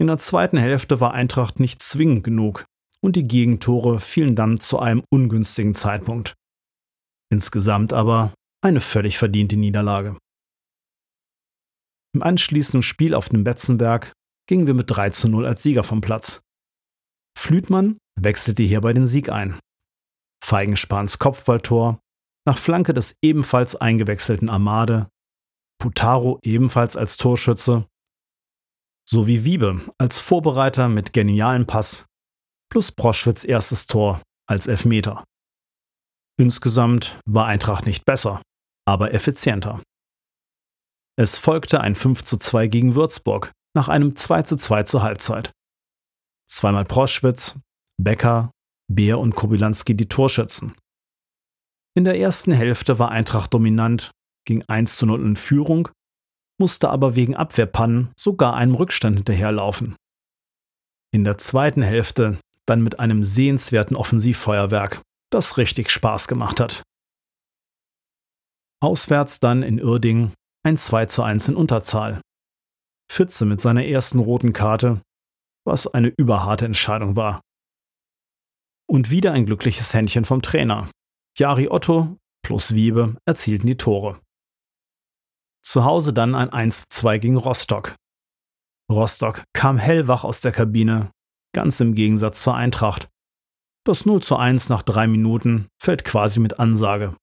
In 0.00 0.06
der 0.06 0.16
zweiten 0.16 0.56
Hälfte 0.56 0.98
war 1.00 1.12
Eintracht 1.12 1.60
nicht 1.60 1.82
zwingend 1.82 2.24
genug 2.24 2.64
und 3.02 3.16
die 3.16 3.28
Gegentore 3.28 4.00
fielen 4.00 4.34
dann 4.34 4.58
zu 4.58 4.78
einem 4.78 5.02
ungünstigen 5.10 5.74
Zeitpunkt. 5.74 6.34
Insgesamt 7.30 7.92
aber 7.92 8.32
eine 8.64 8.80
völlig 8.80 9.18
verdiente 9.18 9.58
Niederlage. 9.58 10.16
Im 12.14 12.22
anschließenden 12.22 12.82
Spiel 12.82 13.14
auf 13.14 13.28
dem 13.28 13.44
Betzenberg 13.44 14.12
gingen 14.48 14.66
wir 14.66 14.74
mit 14.74 14.90
3 14.90 15.10
zu 15.10 15.28
0 15.28 15.44
als 15.44 15.62
Sieger 15.62 15.84
vom 15.84 16.00
Platz. 16.00 16.40
Flütmann 17.38 17.98
wechselte 18.18 18.62
hierbei 18.62 18.94
den 18.94 19.06
Sieg 19.06 19.28
ein. 19.28 19.60
Feigenspahns 20.42 21.18
Kopfballtor 21.18 22.00
nach 22.46 22.56
Flanke 22.56 22.94
des 22.94 23.16
ebenfalls 23.22 23.76
eingewechselten 23.76 24.48
Amade 24.48 25.08
Putaro 25.78 26.38
ebenfalls 26.42 26.96
als 26.96 27.16
Torschütze, 27.16 27.86
sowie 29.10 29.44
Wiebe 29.44 29.80
als 29.98 30.20
Vorbereiter 30.20 30.88
mit 30.88 31.12
genialen 31.12 31.66
Pass, 31.66 32.06
plus 32.70 32.92
Broschwitz 32.92 33.44
erstes 33.44 33.86
Tor 33.86 34.22
als 34.48 34.68
Elfmeter. 34.68 35.24
Insgesamt 36.38 37.18
war 37.26 37.46
Eintracht 37.46 37.86
nicht 37.86 38.04
besser, 38.04 38.40
aber 38.86 39.12
effizienter. 39.12 39.82
Es 41.18 41.36
folgte 41.36 41.80
ein 41.80 41.96
5 41.96 42.22
zu 42.22 42.36
2 42.36 42.68
gegen 42.68 42.94
Würzburg 42.94 43.52
nach 43.74 43.88
einem 43.88 44.14
2 44.14 44.42
zu 44.42 44.56
2 44.56 44.84
zur 44.84 45.02
Halbzeit. 45.02 45.52
Zweimal 46.48 46.84
Proschwitz, 46.84 47.58
Becker, 47.98 48.52
Beer 48.88 49.18
und 49.18 49.34
Kobilanski 49.34 49.96
die 49.96 50.08
Torschützen. 50.08 50.74
In 51.96 52.04
der 52.04 52.18
ersten 52.18 52.52
Hälfte 52.52 52.98
war 52.98 53.10
Eintracht 53.10 53.52
dominant 53.52 54.12
ging 54.46 54.64
1 54.68 54.96
zu 54.96 55.06
0 55.06 55.20
in 55.26 55.36
Führung, 55.36 55.88
musste 56.60 56.90
aber 56.90 57.16
wegen 57.16 57.34
Abwehrpannen 57.34 58.12
sogar 58.16 58.54
einem 58.54 58.74
Rückstand 58.74 59.16
hinterherlaufen. 59.16 59.96
In 61.12 61.24
der 61.24 61.38
zweiten 61.38 61.82
Hälfte 61.82 62.38
dann 62.66 62.82
mit 62.82 63.00
einem 63.00 63.24
sehenswerten 63.24 63.96
Offensivfeuerwerk, 63.96 65.02
das 65.30 65.56
richtig 65.56 65.90
Spaß 65.90 66.28
gemacht 66.28 66.60
hat. 66.60 66.82
Auswärts 68.80 69.40
dann 69.40 69.62
in 69.62 69.82
Uerdingen 69.82 70.34
ein 70.62 70.76
2 70.76 71.06
zu 71.06 71.22
1 71.22 71.48
in 71.48 71.56
Unterzahl. 71.56 72.20
Fitze 73.10 73.44
mit 73.44 73.60
seiner 73.60 73.86
ersten 73.86 74.18
roten 74.18 74.52
Karte, 74.52 75.02
was 75.66 75.86
eine 75.86 76.08
überharte 76.08 76.66
Entscheidung 76.66 77.16
war. 77.16 77.40
Und 78.86 79.10
wieder 79.10 79.32
ein 79.32 79.46
glückliches 79.46 79.94
Händchen 79.94 80.24
vom 80.24 80.42
Trainer. 80.42 80.90
Jari 81.36 81.68
Otto 81.68 82.18
plus 82.42 82.74
Wiebe 82.74 83.16
erzielten 83.24 83.66
die 83.66 83.76
Tore. 83.76 84.20
Zu 85.62 85.84
Hause 85.84 86.12
dann 86.12 86.34
ein 86.34 86.50
1-2 86.50 87.18
gegen 87.18 87.36
Rostock. 87.36 87.94
Rostock 88.90 89.44
kam 89.52 89.78
hellwach 89.78 90.24
aus 90.24 90.40
der 90.40 90.52
Kabine, 90.52 91.12
ganz 91.54 91.80
im 91.80 91.94
Gegensatz 91.94 92.42
zur 92.42 92.54
Eintracht. 92.54 93.08
Das 93.86 94.04
0 94.04 94.22
zu 94.22 94.36
1 94.36 94.68
nach 94.68 94.82
drei 94.82 95.06
Minuten 95.06 95.68
fällt 95.80 96.04
quasi 96.04 96.40
mit 96.40 96.58
Ansage. 96.58 97.16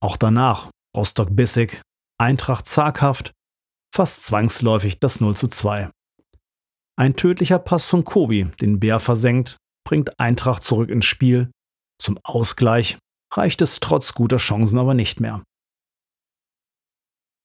Auch 0.00 0.16
danach 0.16 0.70
Rostock 0.96 1.28
bissig, 1.30 1.82
Eintracht 2.18 2.66
zaghaft, 2.66 3.32
fast 3.94 4.24
zwangsläufig 4.24 5.00
das 5.00 5.20
0 5.20 5.36
zu 5.36 5.48
2. 5.48 5.90
Ein 6.98 7.16
tödlicher 7.16 7.58
Pass 7.58 7.88
von 7.88 8.04
Kobi, 8.04 8.44
den 8.60 8.80
Bär 8.80 9.00
versenkt, 9.00 9.58
bringt 9.86 10.18
Eintracht 10.18 10.62
zurück 10.62 10.88
ins 10.88 11.04
Spiel. 11.04 11.50
Zum 12.00 12.18
Ausgleich 12.22 12.98
reicht 13.32 13.60
es 13.60 13.80
trotz 13.80 14.14
guter 14.14 14.38
Chancen 14.38 14.78
aber 14.78 14.94
nicht 14.94 15.20
mehr. 15.20 15.42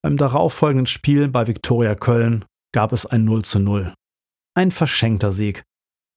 Beim 0.04 0.18
darauffolgenden 0.18 0.88
Spiel 0.88 1.28
bei 1.28 1.48
Viktoria 1.48 1.96
Köln 1.96 2.46
gab 2.74 2.92
es 2.92 3.06
ein 3.06 3.24
0 3.24 3.44
zu 3.44 3.60
0. 3.60 3.94
Ein 4.56 4.72
verschenkter 4.72 5.32
Sieg, 5.32 5.64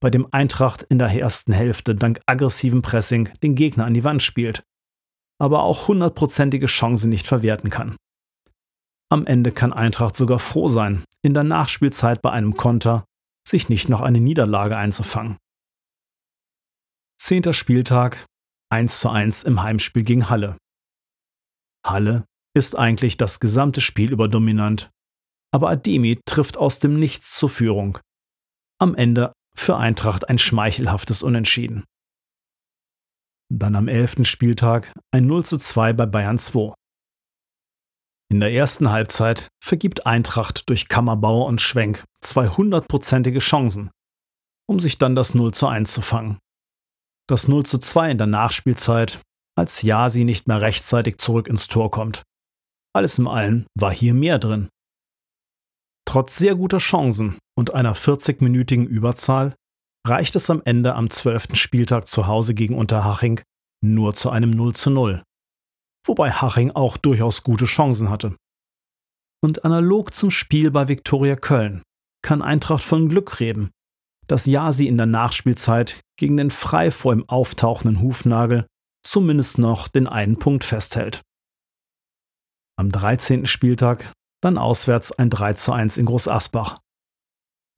bei 0.01 0.11
dem 0.11 0.27
Eintracht 0.33 0.83
in 0.83 0.99
der 0.99 1.09
ersten 1.09 1.53
Hälfte 1.53 1.95
dank 1.95 2.21
aggressivem 2.27 2.83
Pressing 2.83 3.31
den 3.43 3.55
Gegner 3.55 3.87
an 3.87 3.95
die 3.95 4.05
Wand 4.05 4.23
spielt, 4.23 4.63
aber 5.39 5.63
auch 5.63 5.89
hundertprozentige 5.89 6.67
Chancen 6.67 7.11
nicht 7.11 7.27
verwerten 7.27 7.71
kann. 7.71 7.97
Am 9.11 9.27
Ende 9.27 9.53
kann 9.53 9.73
Eintracht 9.73 10.17
sogar 10.17 10.39
froh 10.39 10.69
sein, 10.69 11.05
in 11.23 11.35
der 11.35 11.45
Nachspielzeit 11.45 12.21
bei 12.21 12.31
einem 12.33 12.57
Konter 12.57 13.05
sich 13.49 13.69
nicht 13.69 13.89
noch 13.89 14.01
eine 14.01 14.21
Niederlage 14.21 14.77
einzufangen. 14.77 15.39
Zehnter 17.19 17.53
Spieltag 17.53 18.27
1 18.71 19.01
zu 19.01 19.09
1 19.09 19.45
im 19.45 19.63
Heimspiel 19.63 20.03
gegen 20.03 20.29
Halle. 20.29 20.59
Halle 21.87 22.25
ist 22.55 22.79
eigentlich 22.79 23.17
das 23.17 23.41
gesamte 23.41 23.81
Spiel 23.81 24.13
über 24.13 24.29
dominant. 24.29 24.91
Aber 25.53 25.71
Ademi 25.71 26.21
trifft 26.25 26.57
aus 26.57 26.79
dem 26.79 26.99
Nichts 26.99 27.37
zur 27.37 27.49
Führung. 27.49 27.99
Am 28.81 28.95
Ende 28.95 29.33
für 29.57 29.77
Eintracht 29.77 30.29
ein 30.29 30.39
schmeichelhaftes 30.39 31.23
Unentschieden. 31.23 31.85
Dann 33.53 33.77
am 33.77 33.89
11. 33.89 34.27
Spieltag 34.27 34.93
ein 35.13 35.27
0 35.27 35.45
zu 35.45 35.59
2 35.59 35.93
bei 35.93 36.07
Bayern 36.07 36.39
2. 36.39 36.75
In 38.31 38.41
der 38.41 38.53
ersten 38.53 38.91
Halbzeit 38.91 39.49
vergibt 39.63 40.07
Eintracht 40.07 40.69
durch 40.69 40.89
Kammerbauer 40.89 41.47
und 41.47 41.61
Schwenk 41.61 42.05
zwei 42.21 42.49
hundertprozentige 42.49 43.39
Chancen, 43.39 43.91
um 44.67 44.81
sich 44.81 44.99
dann 44.99 45.15
das 45.15 45.35
0 45.35 45.53
zu 45.53 45.69
1 45.69 45.93
zu 45.93 46.01
fangen. 46.01 46.39
Das 47.29 47.49
0 47.49 47.65
zu 47.65 47.79
2 47.79 48.11
in 48.11 48.19
der 48.19 48.27
Nachspielzeit, 48.27 49.21
als 49.57 49.83
Jasi 49.83 50.25
nicht 50.25 50.49
mehr 50.49 50.61
rechtzeitig 50.61 51.19
zurück 51.19 51.47
ins 51.47 51.69
Tor 51.69 51.91
kommt. 51.91 52.25
Alles 52.95 53.19
in 53.19 53.27
allem 53.27 53.67
war 53.75 53.93
hier 53.93 54.15
mehr 54.15 54.39
drin. 54.39 54.69
Trotz 56.07 56.37
sehr 56.37 56.55
guter 56.55 56.79
Chancen 56.79 57.39
und 57.59 57.75
einer 57.75 57.97
40-minütigen 57.97 58.87
Überzahl 58.87 59.55
reicht 60.07 60.37
es 60.37 60.49
am 60.51 60.63
Ende 60.65 60.95
am 60.95 61.11
12. 61.11 61.55
Spieltag 61.55 62.07
zu 62.07 62.27
Hause 62.27 62.55
gegen 62.55 62.77
Unterhaching 62.77 63.41
nur 63.83 64.15
zu 64.15 64.31
einem 64.31 64.51
0 64.51 64.75
zu 64.75 64.91
0. 64.91 65.23
Wobei 66.07 66.31
Haching 66.31 66.71
auch 66.73 66.97
durchaus 66.97 67.43
gute 67.43 67.65
Chancen 67.65 68.11
hatte. 68.11 68.37
Und 69.43 69.65
analog 69.65 70.15
zum 70.15 70.31
Spiel 70.31 70.71
bei 70.71 70.89
Viktoria 70.89 71.37
Köln 71.37 71.83
kann 72.23 72.43
Eintracht 72.43 72.85
von 72.85 73.09
Glück 73.09 73.41
reden, 73.41 73.71
dass 74.27 74.47
Jasi 74.47 74.87
in 74.87 74.97
der 74.97 75.07
Nachspielzeit 75.07 76.01
gegen 76.19 76.37
den 76.37 76.51
frei 76.51 76.91
vor 76.91 77.13
ihm 77.13 77.25
auftauchenden 77.29 78.01
Hufnagel 78.01 78.67
zumindest 79.05 79.59
noch 79.59 79.89
den 79.89 80.07
einen 80.07 80.39
Punkt 80.39 80.65
festhält. 80.65 81.23
Am 82.77 82.91
13. 82.91 83.47
Spieltag 83.47 84.13
dann 84.43 84.59
auswärts 84.59 85.13
ein 85.13 85.31
3 85.31 85.55
zu 85.55 85.73
1 85.73 85.97
in 85.97 86.07
Groß 86.07 86.29
Asbach. 86.29 86.79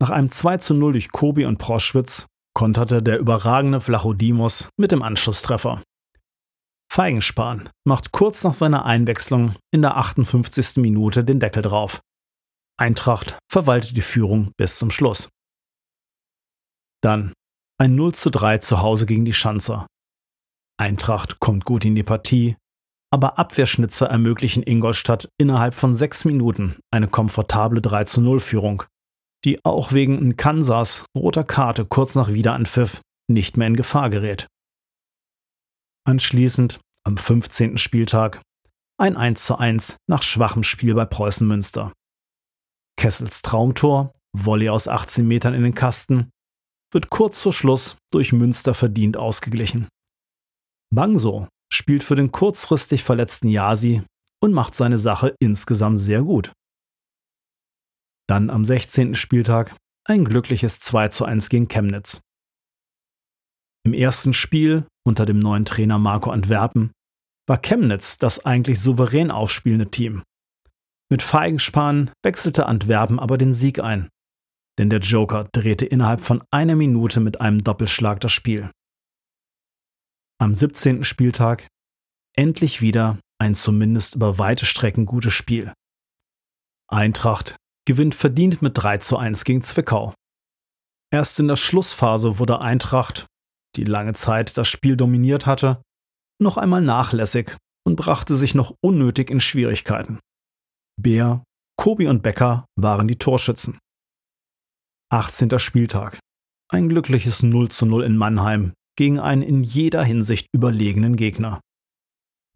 Nach 0.00 0.10
einem 0.10 0.30
2 0.30 0.58
zu 0.58 0.74
0 0.74 0.92
durch 0.92 1.10
Kobi 1.10 1.44
und 1.44 1.58
Proschwitz 1.58 2.26
konterte 2.54 3.02
der 3.02 3.18
überragende 3.18 3.80
Flachodimos 3.80 4.68
mit 4.78 4.92
dem 4.92 5.02
Anschlusstreffer. 5.02 5.82
Feigenspan 6.90 7.68
macht 7.84 8.12
kurz 8.12 8.42
nach 8.44 8.54
seiner 8.54 8.86
Einwechslung 8.86 9.54
in 9.70 9.82
der 9.82 9.96
58. 9.96 10.76
Minute 10.76 11.24
den 11.24 11.40
Deckel 11.40 11.62
drauf. 11.62 12.00
Eintracht 12.78 13.38
verwaltet 13.50 13.96
die 13.96 14.02
Führung 14.02 14.52
bis 14.56 14.78
zum 14.78 14.90
Schluss. 14.90 15.28
Dann 17.02 17.32
ein 17.78 17.94
0 17.94 18.14
zu 18.14 18.30
3 18.30 18.58
zu 18.58 18.80
Hause 18.80 19.06
gegen 19.06 19.24
die 19.24 19.34
Schanzer. 19.34 19.86
Eintracht 20.78 21.40
kommt 21.40 21.64
gut 21.64 21.84
in 21.84 21.94
die 21.94 22.02
Partie, 22.02 22.56
aber 23.10 23.38
Abwehrschnitzer 23.38 24.06
ermöglichen 24.06 24.62
Ingolstadt 24.62 25.28
innerhalb 25.38 25.74
von 25.74 25.94
sechs 25.94 26.24
Minuten 26.24 26.76
eine 26.90 27.08
komfortable 27.08 27.80
3 27.80 28.04
zu 28.04 28.20
0 28.20 28.40
Führung, 28.40 28.82
die 29.44 29.64
auch 29.64 29.92
wegen 29.92 30.36
Kansas 30.36 31.04
roter 31.16 31.44
Karte 31.44 31.86
kurz 31.86 32.14
nach 32.14 32.32
Wiederanpfiff 32.32 33.00
nicht 33.28 33.56
mehr 33.56 33.68
in 33.68 33.76
Gefahr 33.76 34.10
gerät. 34.10 34.48
Anschließend, 36.04 36.80
am 37.04 37.16
15. 37.16 37.78
Spieltag, 37.78 38.42
ein 38.98 39.16
1 39.16 39.44
zu 39.44 39.58
1 39.58 39.96
nach 40.08 40.22
schwachem 40.22 40.62
Spiel 40.62 40.94
bei 40.94 41.04
Preußen 41.04 41.46
Münster. 41.46 41.92
Kessels 42.98 43.42
Traumtor, 43.42 44.12
Volley 44.32 44.68
aus 44.68 44.88
18 44.88 45.26
Metern 45.26 45.54
in 45.54 45.62
den 45.62 45.74
Kasten, 45.74 46.30
wird 46.92 47.10
kurz 47.10 47.40
vor 47.40 47.52
Schluss 47.52 47.96
durch 48.10 48.32
Münster 48.32 48.74
verdient 48.74 49.16
ausgeglichen. 49.16 49.88
Bangso 50.92 51.48
spielt 51.86 52.02
für 52.02 52.16
den 52.16 52.32
kurzfristig 52.32 53.04
verletzten 53.04 53.46
Yasi 53.46 54.02
und 54.42 54.52
macht 54.52 54.74
seine 54.74 54.98
Sache 54.98 55.36
insgesamt 55.38 56.00
sehr 56.00 56.22
gut. 56.22 56.50
Dann 58.28 58.50
am 58.50 58.64
16. 58.64 59.14
Spieltag 59.14 59.76
ein 60.04 60.24
glückliches 60.24 60.80
2 60.80 61.08
zu 61.08 61.24
1 61.24 61.48
gegen 61.48 61.68
Chemnitz. 61.68 62.20
Im 63.84 63.92
ersten 63.94 64.32
Spiel 64.32 64.88
unter 65.06 65.26
dem 65.26 65.38
neuen 65.38 65.64
Trainer 65.64 66.00
Marco 66.00 66.30
Antwerpen 66.30 66.90
war 67.48 67.58
Chemnitz 67.58 68.18
das 68.18 68.44
eigentlich 68.44 68.80
souverän 68.80 69.30
aufspielende 69.30 69.88
Team. 69.88 70.24
Mit 71.08 71.22
Feigenspan 71.22 72.10
wechselte 72.24 72.66
Antwerpen 72.66 73.20
aber 73.20 73.38
den 73.38 73.52
Sieg 73.52 73.78
ein, 73.78 74.08
denn 74.76 74.90
der 74.90 74.98
Joker 74.98 75.44
drehte 75.52 75.86
innerhalb 75.86 76.20
von 76.20 76.42
einer 76.50 76.74
Minute 76.74 77.20
mit 77.20 77.40
einem 77.40 77.62
Doppelschlag 77.62 78.18
das 78.18 78.32
Spiel. 78.32 78.72
Am 80.40 80.52
17. 80.52 81.04
Spieltag 81.04 81.68
endlich 82.36 82.80
wieder 82.80 83.18
ein 83.38 83.54
zumindest 83.54 84.14
über 84.14 84.38
weite 84.38 84.66
Strecken 84.66 85.06
gutes 85.06 85.34
Spiel. 85.34 85.72
Eintracht 86.88 87.56
gewinnt 87.86 88.14
verdient 88.14 88.62
mit 88.62 88.76
3 88.76 88.98
zu 88.98 89.16
1 89.16 89.44
gegen 89.44 89.62
Zwickau. 89.62 90.14
Erst 91.12 91.38
in 91.38 91.48
der 91.48 91.56
Schlussphase 91.56 92.38
wurde 92.38 92.60
Eintracht, 92.60 93.26
die 93.76 93.84
lange 93.84 94.12
Zeit 94.14 94.56
das 94.56 94.68
Spiel 94.68 94.96
dominiert 94.96 95.46
hatte, 95.46 95.82
noch 96.40 96.56
einmal 96.56 96.82
nachlässig 96.82 97.56
und 97.86 97.96
brachte 97.96 98.36
sich 98.36 98.54
noch 98.54 98.74
unnötig 98.80 99.30
in 99.30 99.40
Schwierigkeiten. 99.40 100.18
Bär, 101.00 101.44
Kobi 101.76 102.08
und 102.08 102.22
Becker 102.22 102.66
waren 102.76 103.06
die 103.06 103.18
Torschützen. 103.18 103.78
18. 105.10 105.58
Spieltag. 105.58 106.18
Ein 106.68 106.88
glückliches 106.88 107.42
0 107.42 107.68
zu 107.68 107.86
0 107.86 108.02
in 108.02 108.16
Mannheim 108.16 108.72
gegen 108.96 109.20
einen 109.20 109.42
in 109.42 109.62
jeder 109.62 110.02
Hinsicht 110.02 110.48
überlegenen 110.52 111.16
Gegner. 111.16 111.60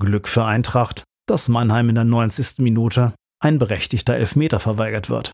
Glück 0.00 0.26
für 0.26 0.44
Eintracht, 0.44 1.04
dass 1.28 1.48
Mannheim 1.48 1.88
in 1.90 1.94
der 1.94 2.04
90. 2.04 2.58
Minute 2.58 3.14
ein 3.40 3.60
berechtigter 3.60 4.14
Elfmeter 4.14 4.58
verweigert 4.58 5.08
wird. 5.08 5.30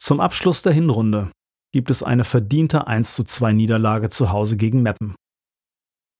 Zum 0.00 0.20
Abschluss 0.20 0.62
der 0.62 0.72
Hinrunde 0.72 1.30
gibt 1.72 1.90
es 1.90 2.02
eine 2.02 2.24
verdiente 2.24 2.88
1 2.88 3.14
zu 3.14 3.22
2 3.22 3.52
Niederlage 3.52 4.10
zu 4.10 4.30
Hause 4.30 4.56
gegen 4.56 4.82
Meppen. 4.82 5.14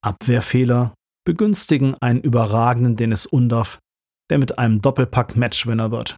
Abwehrfehler 0.01 0.93
begünstigen 1.25 1.95
einen 1.99 2.21
überragenden 2.21 2.95
Dennis 2.95 3.25
Undaff, 3.25 3.79
der 4.29 4.37
mit 4.37 4.57
einem 4.57 4.81
Doppelpack 4.81 5.35
Matchwinner 5.35 5.91
wird. 5.91 6.15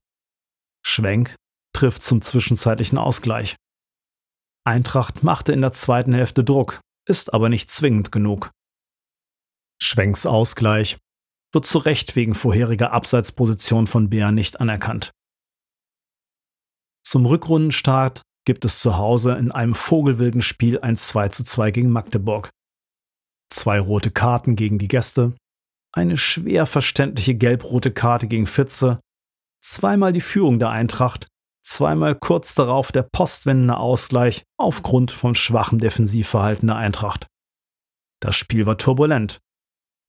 Schwenk 0.86 1.36
trifft 1.76 2.04
zum 2.04 2.22
zwischenzeitlichen 2.22 2.98
Ausgleich. 2.98 3.56
Eintracht 4.66 5.24
machte 5.24 5.52
in 5.52 5.62
der 5.62 5.74
zweiten 5.74 6.14
Hälfte 6.14 6.44
Druck, 6.44 6.80
ist 7.08 7.34
aber 7.34 7.50
nicht 7.50 7.70
zwingend 7.70 8.12
genug. 8.12 8.52
Schwenks 9.84 10.26
Ausgleich 10.26 10.98
wird 11.52 11.66
zu 11.66 11.78
Recht 11.78 12.16
wegen 12.16 12.34
vorheriger 12.34 12.92
Abseitsposition 12.92 13.86
von 13.86 14.10
Bär 14.10 14.32
nicht 14.32 14.60
anerkannt. 14.60 15.12
Zum 17.06 17.26
Rückrundenstart 17.26 18.22
gibt 18.46 18.66
es 18.66 18.80
zu 18.80 18.98
Hause 18.98 19.34
in 19.34 19.52
einem 19.52 19.76
vogelwilden 19.76 20.42
Spiel 20.42 20.80
ein 20.80 20.98
2 20.98 21.30
zu 21.30 21.44
2 21.44 21.72
gegen 21.72 21.90
Magdeburg. 21.90 22.50
Zwei 23.50 23.80
rote 23.80 24.10
Karten 24.10 24.56
gegen 24.56 24.80
die 24.80 24.88
Gäste, 24.88 25.36
eine 25.92 26.18
schwer 26.18 26.66
verständliche 26.66 27.36
gelb-rote 27.36 27.92
Karte 27.92 28.28
gegen 28.28 28.48
Fitze, 28.48 29.00
zweimal 29.62 30.14
die 30.14 30.22
Führung 30.22 30.60
der 30.60 30.70
Eintracht 30.70 31.28
zweimal 31.66 32.16
kurz 32.16 32.56
darauf 32.56 32.92
der 32.92 33.04
postwendende 33.04 33.78
Ausgleich 33.78 34.44
aufgrund 34.58 35.12
von 35.12 35.36
schwachem 35.36 35.80
Defensivverhalten 35.80 36.68
der 36.68 36.78
Eintracht. 36.78 37.28
Das 38.22 38.36
Spiel 38.36 38.66
war 38.66 38.78
turbulent 38.78 39.40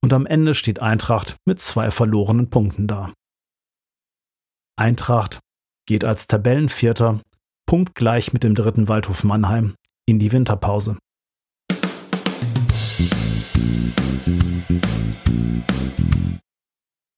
und 0.05 0.13
am 0.13 0.27
Ende 0.27 0.53
steht 0.53 0.83
Eintracht 0.83 1.35
mit 1.45 1.59
zwei 1.59 1.89
verlorenen 1.89 2.51
Punkten 2.51 2.85
da. 2.85 3.11
Eintracht 4.77 5.39
geht 5.87 6.05
als 6.05 6.27
Tabellenvierter 6.27 7.23
punktgleich 7.65 8.31
mit 8.31 8.43
dem 8.43 8.53
dritten 8.53 8.87
Waldhof 8.87 9.23
Mannheim 9.23 9.73
in 10.07 10.19
die 10.19 10.31
Winterpause. 10.31 10.99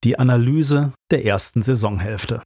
Die 0.06 0.18
Analyse 0.18 0.94
der 1.12 1.26
ersten 1.26 1.64
Saisonhälfte. 1.64 2.42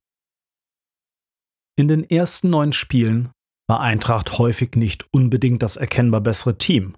In 1.78 1.88
den 1.88 2.04
ersten 2.04 2.50
neun 2.50 2.74
Spielen 2.74 3.30
war 3.70 3.80
Eintracht 3.80 4.40
häufig 4.40 4.76
nicht 4.76 5.06
unbedingt 5.14 5.62
das 5.62 5.76
erkennbar 5.76 6.22
bessere 6.22 6.58
Team. 6.58 6.96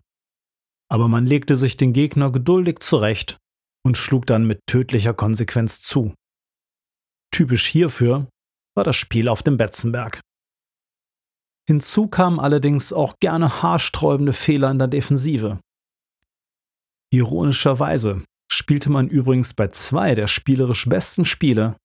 Aber 0.94 1.08
man 1.08 1.26
legte 1.26 1.58
sich 1.58 1.76
den 1.76 1.92
Gegner 1.92 2.32
geduldig 2.32 2.78
zurecht 2.82 3.40
und 3.84 3.98
schlug 3.98 4.28
dann 4.28 4.46
mit 4.46 4.60
tödlicher 4.68 5.16
Konsequenz 5.16 5.82
zu. 5.82 6.14
Typisch 7.32 7.66
hierfür 7.66 8.28
war 8.76 8.84
das 8.84 8.96
Spiel 8.96 9.28
auf 9.28 9.42
dem 9.42 9.58
Betzenberg. 9.58 10.22
Hinzu 11.68 12.08
kamen 12.08 12.40
allerdings 12.40 12.94
auch 12.94 13.16
gerne 13.20 13.64
haarsträubende 13.64 14.34
Fehler 14.34 14.70
in 14.70 14.78
der 14.78 14.88
Defensive. 14.88 15.60
Ironischerweise 17.12 18.24
spielte 18.52 18.92
man 18.92 19.08
übrigens 19.08 19.56
bei 19.56 19.70
zwei 19.70 20.14
der 20.14 20.28
spielerisch 20.28 20.88
besten 20.88 21.26
Spiele, 21.26 21.76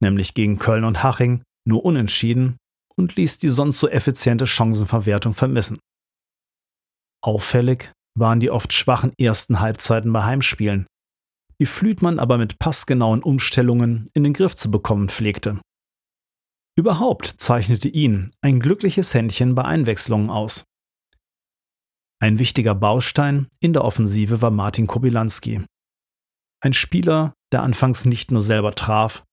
nämlich 0.00 0.34
gegen 0.34 0.60
Köln 0.60 0.84
und 0.84 1.02
Haching, 1.02 1.42
nur 1.66 1.84
unentschieden 1.84 2.58
und 2.94 3.16
ließ 3.16 3.38
die 3.38 3.48
sonst 3.48 3.80
so 3.80 3.88
effiziente 3.88 4.46
Chancenverwertung 4.46 5.34
vermissen. 5.34 5.80
Auffällig 7.22 7.90
waren 8.16 8.40
die 8.40 8.50
oft 8.50 8.72
schwachen 8.72 9.12
ersten 9.18 9.60
Halbzeiten 9.60 10.12
bei 10.12 10.24
Heimspielen, 10.24 10.86
die 11.60 11.66
Flütmann 11.66 12.18
aber 12.18 12.38
mit 12.38 12.58
passgenauen 12.58 13.22
Umstellungen 13.22 14.08
in 14.14 14.24
den 14.24 14.32
Griff 14.32 14.56
zu 14.56 14.70
bekommen 14.70 15.08
pflegte. 15.08 15.60
Überhaupt 16.78 17.34
zeichnete 17.38 17.88
ihn 17.88 18.32
ein 18.42 18.60
glückliches 18.60 19.14
Händchen 19.14 19.54
bei 19.54 19.64
Einwechslungen 19.64 20.28
aus. 20.28 20.64
Ein 22.20 22.38
wichtiger 22.38 22.74
Baustein 22.74 23.48
in 23.60 23.72
der 23.72 23.84
Offensive 23.84 24.42
war 24.42 24.50
Martin 24.50 24.86
Kobilanski. 24.86 25.64
Ein 26.62 26.72
Spieler, 26.72 27.34
der 27.52 27.62
anfangs 27.62 28.04
nicht 28.04 28.30
nur 28.30 28.42
selber 28.42 28.74
traf, 28.74 29.24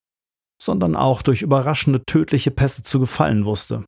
sondern 0.61 0.95
auch 0.95 1.21
durch 1.21 1.41
überraschende 1.41 2.05
tödliche 2.05 2.51
Pässe 2.51 2.83
zu 2.83 2.99
gefallen 2.99 3.45
wusste. 3.45 3.85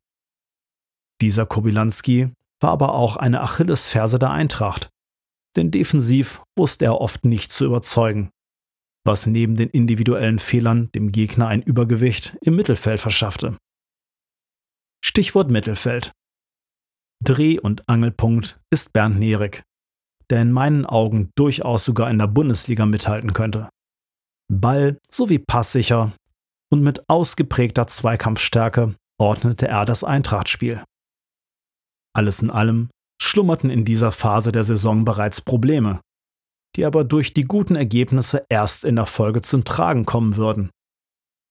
Dieser 1.22 1.46
Kobilanski 1.46 2.32
war 2.60 2.70
aber 2.70 2.94
auch 2.94 3.16
eine 3.16 3.40
Achillesferse 3.42 4.18
der 4.18 4.30
Eintracht, 4.30 4.88
denn 5.56 5.70
defensiv 5.70 6.42
wusste 6.56 6.86
er 6.86 7.00
oft 7.00 7.24
nicht 7.24 7.52
zu 7.52 7.64
überzeugen, 7.64 8.30
was 9.04 9.26
neben 9.26 9.56
den 9.56 9.70
individuellen 9.70 10.38
Fehlern 10.38 10.90
dem 10.92 11.12
Gegner 11.12 11.48
ein 11.48 11.62
Übergewicht 11.62 12.36
im 12.40 12.56
Mittelfeld 12.56 13.00
verschaffte. 13.00 13.56
Stichwort 15.04 15.50
Mittelfeld. 15.50 16.12
Dreh- 17.24 17.60
und 17.60 17.88
Angelpunkt 17.88 18.58
ist 18.70 18.92
Bernd 18.92 19.18
Nierig, 19.18 19.62
der 20.30 20.42
in 20.42 20.52
meinen 20.52 20.84
Augen 20.84 21.30
durchaus 21.36 21.84
sogar 21.84 22.10
in 22.10 22.18
der 22.18 22.26
Bundesliga 22.26 22.84
mithalten 22.84 23.32
könnte. 23.32 23.68
Ball 24.52 24.98
sowie 25.10 25.38
passsicher 25.38 26.12
und 26.70 26.82
mit 26.82 27.08
ausgeprägter 27.08 27.86
Zweikampfstärke 27.86 28.96
ordnete 29.18 29.68
er 29.68 29.84
das 29.84 30.04
Eintrachtspiel. 30.04 30.84
Alles 32.16 32.40
in 32.40 32.48
allem 32.48 32.88
schlummerten 33.20 33.68
in 33.68 33.84
dieser 33.84 34.10
Phase 34.10 34.50
der 34.50 34.64
Saison 34.64 35.04
bereits 35.04 35.42
Probleme, 35.42 36.00
die 36.74 36.86
aber 36.86 37.04
durch 37.04 37.34
die 37.34 37.44
guten 37.44 37.76
Ergebnisse 37.76 38.46
erst 38.48 38.84
in 38.84 38.96
der 38.96 39.04
Folge 39.04 39.42
zum 39.42 39.64
Tragen 39.64 40.06
kommen 40.06 40.36
würden. 40.36 40.70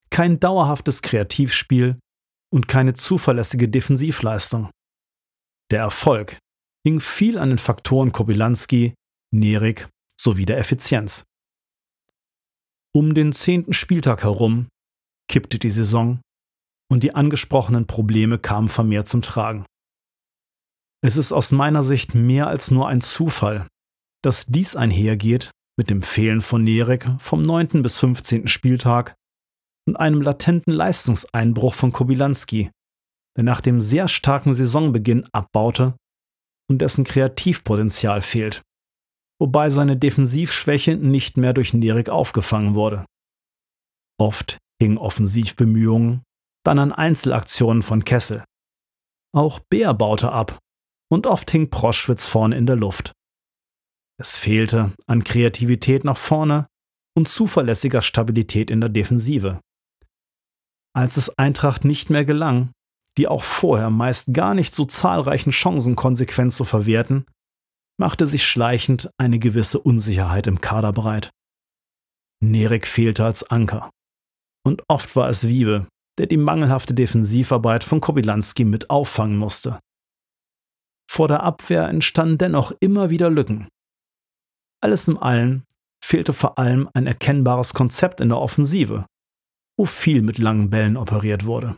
Kein 0.09 0.39
dauerhaftes 0.39 1.03
Kreativspiel 1.03 1.99
und 2.51 2.67
keine 2.67 2.95
zuverlässige 2.95 3.69
Defensivleistung. 3.69 4.71
Der 5.69 5.81
Erfolg 5.81 6.39
hing 6.83 6.99
viel 6.99 7.37
an 7.37 7.49
den 7.49 7.59
Faktoren 7.59 8.11
Kobylanski, 8.11 8.95
Nerik 9.31 9.87
sowie 10.19 10.47
der 10.47 10.57
Effizienz. 10.57 11.25
Um 12.91 13.13
den 13.13 13.33
zehnten 13.33 13.73
Spieltag 13.73 14.23
herum 14.23 14.67
kippte 15.29 15.59
die 15.59 15.69
Saison 15.69 16.21
und 16.89 17.03
die 17.03 17.13
angesprochenen 17.13 17.85
Probleme 17.85 18.39
kamen 18.39 18.69
vermehrt 18.69 19.07
zum 19.07 19.21
Tragen. 19.21 19.65
Es 21.05 21.17
ist 21.17 21.31
aus 21.31 21.51
meiner 21.51 21.83
Sicht 21.83 22.15
mehr 22.15 22.47
als 22.47 22.71
nur 22.71 22.87
ein 22.87 23.01
Zufall, 23.01 23.67
dass 24.23 24.47
dies 24.47 24.75
einhergeht 24.75 25.51
mit 25.77 25.89
dem 25.89 26.01
Fehlen 26.01 26.41
von 26.41 26.63
Nerek 26.63 27.07
vom 27.19 27.43
9. 27.43 27.83
bis 27.83 27.99
15. 27.99 28.47
Spieltag 28.47 29.13
und 29.87 29.97
einem 29.97 30.21
latenten 30.21 30.73
Leistungseinbruch 30.73 31.75
von 31.75 31.91
Kobylanski, 31.91 32.71
der 33.37 33.43
nach 33.43 33.61
dem 33.61 33.81
sehr 33.81 34.07
starken 34.07 34.53
Saisonbeginn 34.53 35.27
abbaute 35.31 35.95
und 36.69 36.79
dessen 36.79 37.03
Kreativpotenzial 37.03 38.23
fehlt 38.23 38.63
wobei 39.39 39.69
seine 39.69 39.97
Defensivschwäche 39.97 40.95
nicht 40.95 41.37
mehr 41.37 41.53
durch 41.53 41.73
Nerek 41.73 42.09
aufgefangen 42.09 42.75
wurde. 42.75 43.05
Oft 44.19 44.57
hingen 44.81 44.97
Offensivbemühungen 44.97 46.23
dann 46.65 46.79
an 46.79 46.91
Einzelaktionen 46.91 47.83
von 47.83 48.03
Kessel. 48.05 48.43
Auch 49.35 49.59
Bär 49.69 49.93
baute 49.93 50.31
ab 50.31 50.57
und 51.11 51.27
oft 51.27 51.49
hing 51.51 51.69
Proschwitz 51.69 52.27
vorne 52.27 52.57
in 52.57 52.65
der 52.65 52.75
Luft. 52.75 53.13
Es 54.17 54.37
fehlte 54.37 54.93
an 55.07 55.23
Kreativität 55.23 56.03
nach 56.03 56.17
vorne 56.17 56.67
und 57.17 57.27
zuverlässiger 57.27 58.01
Stabilität 58.01 58.71
in 58.71 58.81
der 58.81 58.89
Defensive. 58.89 59.59
Als 60.95 61.17
es 61.17 61.37
Eintracht 61.37 61.83
nicht 61.83 62.09
mehr 62.09 62.25
gelang, 62.25 62.71
die 63.17 63.27
auch 63.27 63.43
vorher 63.43 63.89
meist 63.89 64.33
gar 64.33 64.53
nicht 64.53 64.73
so 64.73 64.85
zahlreichen 64.85 65.51
Chancen 65.51 65.95
konsequent 65.95 66.53
zu 66.53 66.65
verwerten, 66.65 67.25
machte 67.97 68.27
sich 68.27 68.45
schleichend 68.45 69.09
eine 69.17 69.39
gewisse 69.39 69.79
Unsicherheit 69.79 70.47
im 70.47 70.61
Kader 70.61 70.91
breit. 70.91 71.31
Nerek 72.43 72.87
fehlte 72.87 73.25
als 73.25 73.49
Anker. 73.49 73.89
Und 74.65 74.83
oft 74.87 75.15
war 75.15 75.29
es 75.29 75.47
Wiebe, 75.47 75.87
der 76.17 76.27
die 76.27 76.37
mangelhafte 76.37 76.93
Defensivarbeit 76.93 77.83
von 77.83 78.01
Kobylanski 78.01 78.65
mit 78.65 78.89
auffangen 78.89 79.37
musste. 79.37 79.79
Vor 81.15 81.29
der 81.29 81.43
Abwehr 81.43 81.87
entstanden 81.87 82.37
dennoch 82.37 82.73
immer 82.81 83.09
wieder 83.09 83.29
Lücken. 83.29 83.69
Alles 84.83 85.07
in 85.07 85.15
allem 85.15 85.63
fehlte 86.03 86.33
vor 86.33 86.59
allem 86.59 86.89
ein 86.93 87.07
erkennbares 87.07 87.73
Konzept 87.73 88.19
in 88.19 88.27
der 88.27 88.39
Offensive, 88.39 89.05
wo 89.77 89.85
viel 89.85 90.21
mit 90.21 90.39
langen 90.39 90.69
Bällen 90.69 90.97
operiert 90.97 91.45
wurde. 91.45 91.77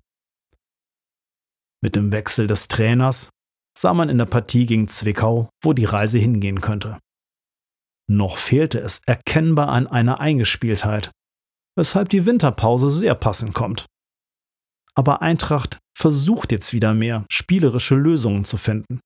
Mit 1.84 1.96
dem 1.96 2.12
Wechsel 2.12 2.48
des 2.48 2.68
Trainers 2.68 3.30
sah 3.78 3.94
man 3.94 4.10
in 4.10 4.18
der 4.18 4.26
Partie 4.26 4.66
gegen 4.66 4.88
Zwickau, 4.88 5.52
wo 5.62 5.74
die 5.74 5.86
Reise 5.86 6.18
hingehen 6.18 6.60
könnte. 6.60 6.98
Noch 8.10 8.38
fehlte 8.38 8.80
es 8.80 9.04
erkennbar 9.06 9.70
an 9.70 9.86
einer 9.86 10.20
Eingespieltheit, 10.20 11.12
weshalb 11.78 12.10
die 12.10 12.26
Winterpause 12.26 12.90
sehr 12.90 13.14
passend 13.14 13.54
kommt. 13.54 13.86
Aber 14.96 15.22
Eintracht 15.22 15.78
versucht 15.96 16.52
jetzt 16.52 16.74
wieder 16.74 16.96
mehr, 16.96 17.24
spielerische 17.30 17.94
Lösungen 17.94 18.44
zu 18.44 18.58
finden. 18.58 19.00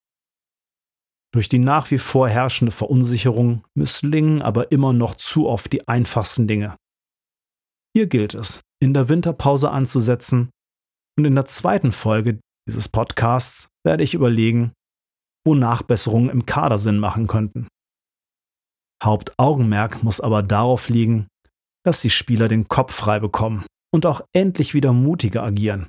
Durch 1.33 1.47
die 1.47 1.59
nach 1.59 1.91
wie 1.91 1.97
vor 1.97 2.27
herrschende 2.27 2.71
Verunsicherung 2.71 3.63
misslingen 3.73 4.41
aber 4.41 4.71
immer 4.71 4.91
noch 4.91 5.15
zu 5.15 5.47
oft 5.47 5.71
die 5.71 5.87
einfachsten 5.87 6.47
Dinge. 6.47 6.75
Hier 7.95 8.07
gilt 8.07 8.33
es, 8.33 8.61
in 8.81 8.93
der 8.93 9.09
Winterpause 9.09 9.71
anzusetzen 9.71 10.49
und 11.17 11.25
in 11.25 11.35
der 11.35 11.45
zweiten 11.45 11.91
Folge 11.91 12.39
dieses 12.67 12.89
Podcasts 12.89 13.69
werde 13.85 14.03
ich 14.03 14.13
überlegen, 14.13 14.73
wo 15.45 15.55
Nachbesserungen 15.55 16.29
im 16.29 16.45
Kader 16.45 16.77
Sinn 16.77 16.99
machen 16.99 17.27
könnten. 17.27 17.67
Hauptaugenmerk 19.03 20.03
muss 20.03 20.21
aber 20.21 20.43
darauf 20.43 20.89
liegen, 20.89 21.27
dass 21.83 22.01
die 22.01 22.09
Spieler 22.09 22.47
den 22.47 22.67
Kopf 22.67 22.93
frei 22.93 23.19
bekommen 23.19 23.65
und 23.93 24.05
auch 24.05 24.21
endlich 24.33 24.73
wieder 24.73 24.93
mutiger 24.93 25.43
agieren. 25.43 25.87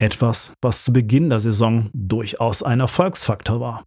Etwas, 0.00 0.52
was 0.62 0.84
zu 0.84 0.92
Beginn 0.92 1.30
der 1.30 1.40
Saison 1.40 1.90
durchaus 1.92 2.62
ein 2.62 2.80
Erfolgsfaktor 2.80 3.60
war. 3.60 3.84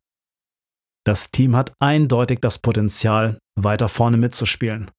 Das 1.05 1.31
Team 1.31 1.55
hat 1.55 1.73
eindeutig 1.79 2.39
das 2.41 2.59
Potenzial, 2.59 3.39
weiter 3.55 3.89
vorne 3.89 4.17
mitzuspielen. 4.17 4.91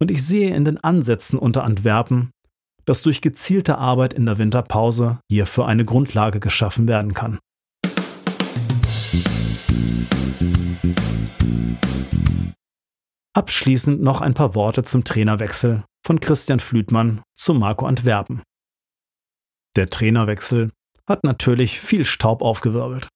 Und 0.00 0.10
ich 0.10 0.24
sehe 0.24 0.54
in 0.54 0.64
den 0.64 0.78
Ansätzen 0.78 1.38
unter 1.38 1.64
Antwerpen 1.64 2.30
dass 2.84 3.02
durch 3.02 3.20
gezielte 3.20 3.78
Arbeit 3.78 4.14
in 4.14 4.26
der 4.26 4.38
Winterpause 4.38 5.18
hierfür 5.30 5.66
eine 5.66 5.84
Grundlage 5.84 6.40
geschaffen 6.40 6.86
werden 6.88 7.14
kann. 7.14 7.38
Abschließend 13.36 14.00
noch 14.00 14.20
ein 14.20 14.34
paar 14.34 14.54
Worte 14.54 14.84
zum 14.84 15.02
Trainerwechsel 15.02 15.84
von 16.06 16.20
Christian 16.20 16.60
Flütmann 16.60 17.22
zu 17.36 17.52
Marco 17.54 17.84
Antwerpen. 17.84 18.42
Der 19.76 19.88
Trainerwechsel 19.90 20.70
hat 21.08 21.24
natürlich 21.24 21.80
viel 21.80 22.04
Staub 22.04 22.42
aufgewirbelt. 22.42 23.08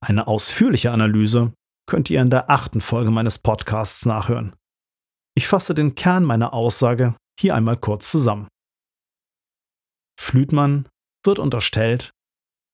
Eine 0.00 0.26
ausführliche 0.26 0.92
Analyse 0.92 1.52
könnt 1.86 2.08
ihr 2.10 2.20
in 2.22 2.30
der 2.30 2.50
achten 2.50 2.80
Folge 2.80 3.10
meines 3.10 3.38
Podcasts 3.38 4.06
nachhören. 4.06 4.56
Ich 5.36 5.46
fasse 5.46 5.74
den 5.74 5.94
Kern 5.94 6.24
meiner 6.24 6.54
Aussage 6.54 7.16
hier 7.38 7.54
einmal 7.54 7.76
kurz 7.76 8.10
zusammen. 8.10 8.48
Flütmann 10.18 10.88
wird 11.24 11.38
unterstellt, 11.38 12.10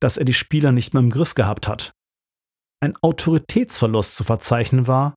dass 0.01 0.17
er 0.19 0.25
die 0.25 0.35
Spieler 0.35 0.73
nicht 0.73 0.95
mehr 0.95 1.03
im 1.03 1.11
Griff 1.11 1.35
gehabt 1.35 1.69
hat. 1.69 1.93
Ein 2.81 2.97
Autoritätsverlust 2.97 4.17
zu 4.17 4.25
verzeichnen 4.25 4.87
war 4.87 5.15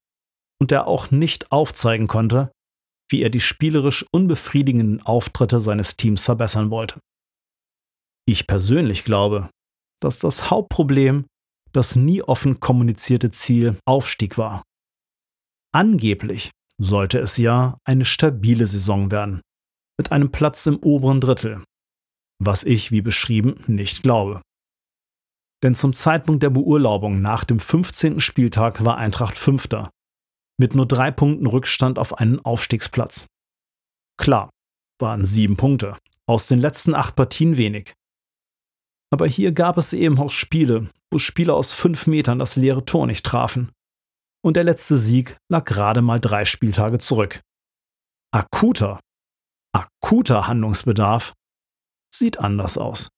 und 0.62 0.72
er 0.72 0.88
auch 0.88 1.12
nicht 1.12 1.52
aufzeigen 1.52 2.08
konnte, 2.08 2.52
wie 3.10 3.22
er 3.22 3.30
die 3.30 3.42
spielerisch 3.42 4.06
unbefriedigenden 4.12 5.02
Auftritte 5.02 5.60
seines 5.60 5.98
Teams 5.98 6.24
verbessern 6.24 6.70
wollte. 6.70 7.00
Ich 8.28 8.48
persönlich 8.48 9.04
glaube, 9.04 9.50
dass 10.02 10.20
das 10.20 10.50
Hauptproblem 10.50 11.26
das 11.72 11.96
nie 11.96 12.22
offen 12.22 12.60
kommunizierte 12.60 13.32
Ziel 13.32 13.78
Aufstieg 13.86 14.38
war. 14.38 14.64
Angeblich 15.72 16.52
sollte 16.80 17.20
es 17.20 17.38
ja 17.38 17.78
eine 17.84 18.06
stabile 18.06 18.66
Saison 18.66 19.12
werden, 19.12 19.42
mit 19.98 20.12
einem 20.12 20.32
Platz 20.32 20.66
im 20.66 20.78
oberen 20.78 21.22
Drittel, 21.22 21.64
was 22.42 22.64
ich, 22.64 22.92
wie 22.92 23.02
beschrieben, 23.02 23.64
nicht 23.68 24.02
glaube. 24.02 24.42
Denn 25.62 25.76
zum 25.76 25.94
Zeitpunkt 25.94 26.42
der 26.42 26.50
Beurlaubung 26.50 27.22
nach 27.22 27.44
dem 27.44 27.60
15. 27.60 28.20
Spieltag 28.22 28.84
war 28.86 28.98
Eintracht 28.98 29.38
Fünfter, 29.38 29.92
mit 30.58 30.74
nur 30.74 30.88
drei 30.88 31.12
Punkten 31.12 31.48
Rückstand 31.48 32.00
auf 32.00 32.18
einen 32.18 32.40
Aufstiegsplatz. 32.40 33.28
Klar, 34.18 34.50
waren 35.00 35.26
sieben 35.26 35.58
Punkte, 35.58 35.98
aus 36.28 36.48
den 36.48 36.60
letzten 36.60 36.96
acht 36.96 37.16
Partien 37.16 37.58
wenig. 37.58 37.94
Aber 39.12 39.28
hier 39.28 39.52
gab 39.52 39.78
es 39.78 39.94
eben 39.94 40.20
auch 40.20 40.32
Spiele, 40.32 40.90
wo 41.12 41.18
Spieler 41.18 41.56
aus 41.56 41.74
fünf 41.74 42.08
Metern 42.08 42.40
das 42.40 42.56
leere 42.56 42.86
Tor 42.86 43.08
nicht 43.08 43.26
trafen. 43.26 43.72
Und 44.44 44.56
der 44.56 44.64
letzte 44.64 44.98
Sieg 44.98 45.38
lag 45.52 45.66
gerade 45.66 46.02
mal 46.02 46.20
drei 46.20 46.46
Spieltage 46.46 47.00
zurück. 47.00 47.42
Akuter, 48.32 49.00
akuter 49.74 50.48
Handlungsbedarf 50.48 51.34
sieht 52.14 52.40
anders 52.40 52.78
aus. 52.78 53.10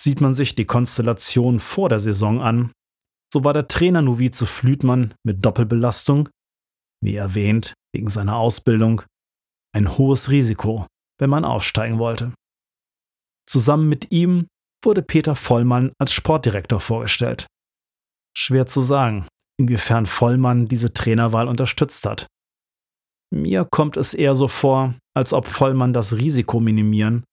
Sieht 0.00 0.20
man 0.20 0.34
sich 0.34 0.54
die 0.54 0.66
Konstellation 0.66 1.60
vor 1.60 1.88
der 1.88 2.00
Saison 2.00 2.42
an, 2.42 2.72
so 3.32 3.42
war 3.42 3.52
der 3.52 3.68
Trainer 3.68 4.02
Novize 4.02 4.46
Flütmann 4.46 5.14
mit 5.24 5.44
Doppelbelastung, 5.44 6.28
wie 7.02 7.16
erwähnt, 7.16 7.74
wegen 7.92 8.08
seiner 8.08 8.36
Ausbildung, 8.36 9.02
ein 9.74 9.96
hohes 9.96 10.30
Risiko, 10.30 10.86
wenn 11.18 11.30
man 11.30 11.44
aufsteigen 11.44 11.98
wollte. 11.98 12.32
Zusammen 13.46 13.88
mit 13.88 14.10
ihm 14.10 14.46
wurde 14.84 15.02
Peter 15.02 15.36
Vollmann 15.36 15.92
als 15.98 16.12
Sportdirektor 16.12 16.80
vorgestellt. 16.80 17.46
Schwer 18.36 18.66
zu 18.66 18.80
sagen, 18.80 19.26
inwiefern 19.58 20.06
Vollmann 20.06 20.66
diese 20.66 20.92
Trainerwahl 20.92 21.48
unterstützt 21.48 22.06
hat. 22.06 22.26
Mir 23.32 23.64
kommt 23.64 23.96
es 23.96 24.14
eher 24.14 24.34
so 24.34 24.48
vor, 24.48 24.94
als 25.14 25.32
ob 25.32 25.46
Vollmann 25.46 25.92
das 25.92 26.14
Risiko 26.14 26.60
minimieren 26.60 27.24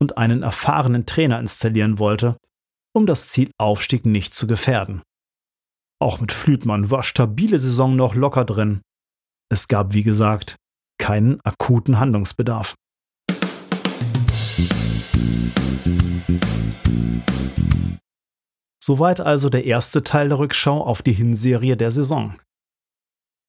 und 0.00 0.18
einen 0.18 0.42
erfahrenen 0.42 1.06
Trainer 1.06 1.38
installieren 1.38 1.98
wollte, 1.98 2.36
um 2.94 3.06
das 3.06 3.28
Ziel 3.28 3.50
Aufstieg 3.58 4.06
nicht 4.06 4.34
zu 4.34 4.46
gefährden. 4.46 5.02
Auch 6.00 6.20
mit 6.20 6.32
Flütmann 6.32 6.90
war 6.90 7.02
stabile 7.02 7.58
Saison 7.58 7.96
noch 7.96 8.14
locker 8.14 8.44
drin. 8.44 8.82
Es 9.50 9.68
gab, 9.68 9.94
wie 9.94 10.02
gesagt, 10.02 10.56
keinen 10.98 11.40
akuten 11.44 11.98
Handlungsbedarf. 11.98 12.74
Soweit 18.82 19.20
also 19.20 19.48
der 19.48 19.64
erste 19.64 20.02
Teil 20.02 20.28
der 20.28 20.38
Rückschau 20.38 20.84
auf 20.84 21.00
die 21.00 21.14
Hinserie 21.14 21.76
der 21.76 21.90
Saison. 21.90 22.38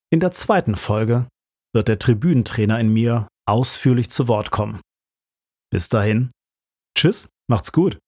In 0.10 0.22
der 0.22 0.32
zweiten 0.32 0.78
Folge 0.78 1.28
wird 1.74 1.90
der 1.90 2.00
Tribünentrainer 2.00 2.80
in 2.80 2.88
mir 2.88 3.28
ausführlich 3.46 4.10
zu 4.10 4.30
Wort 4.30 4.52
kommen. 4.52 4.80
Bis 5.72 5.90
dahin, 5.90 6.32
tschüss, 6.98 7.28
macht's 7.50 7.74
gut. 7.74 8.00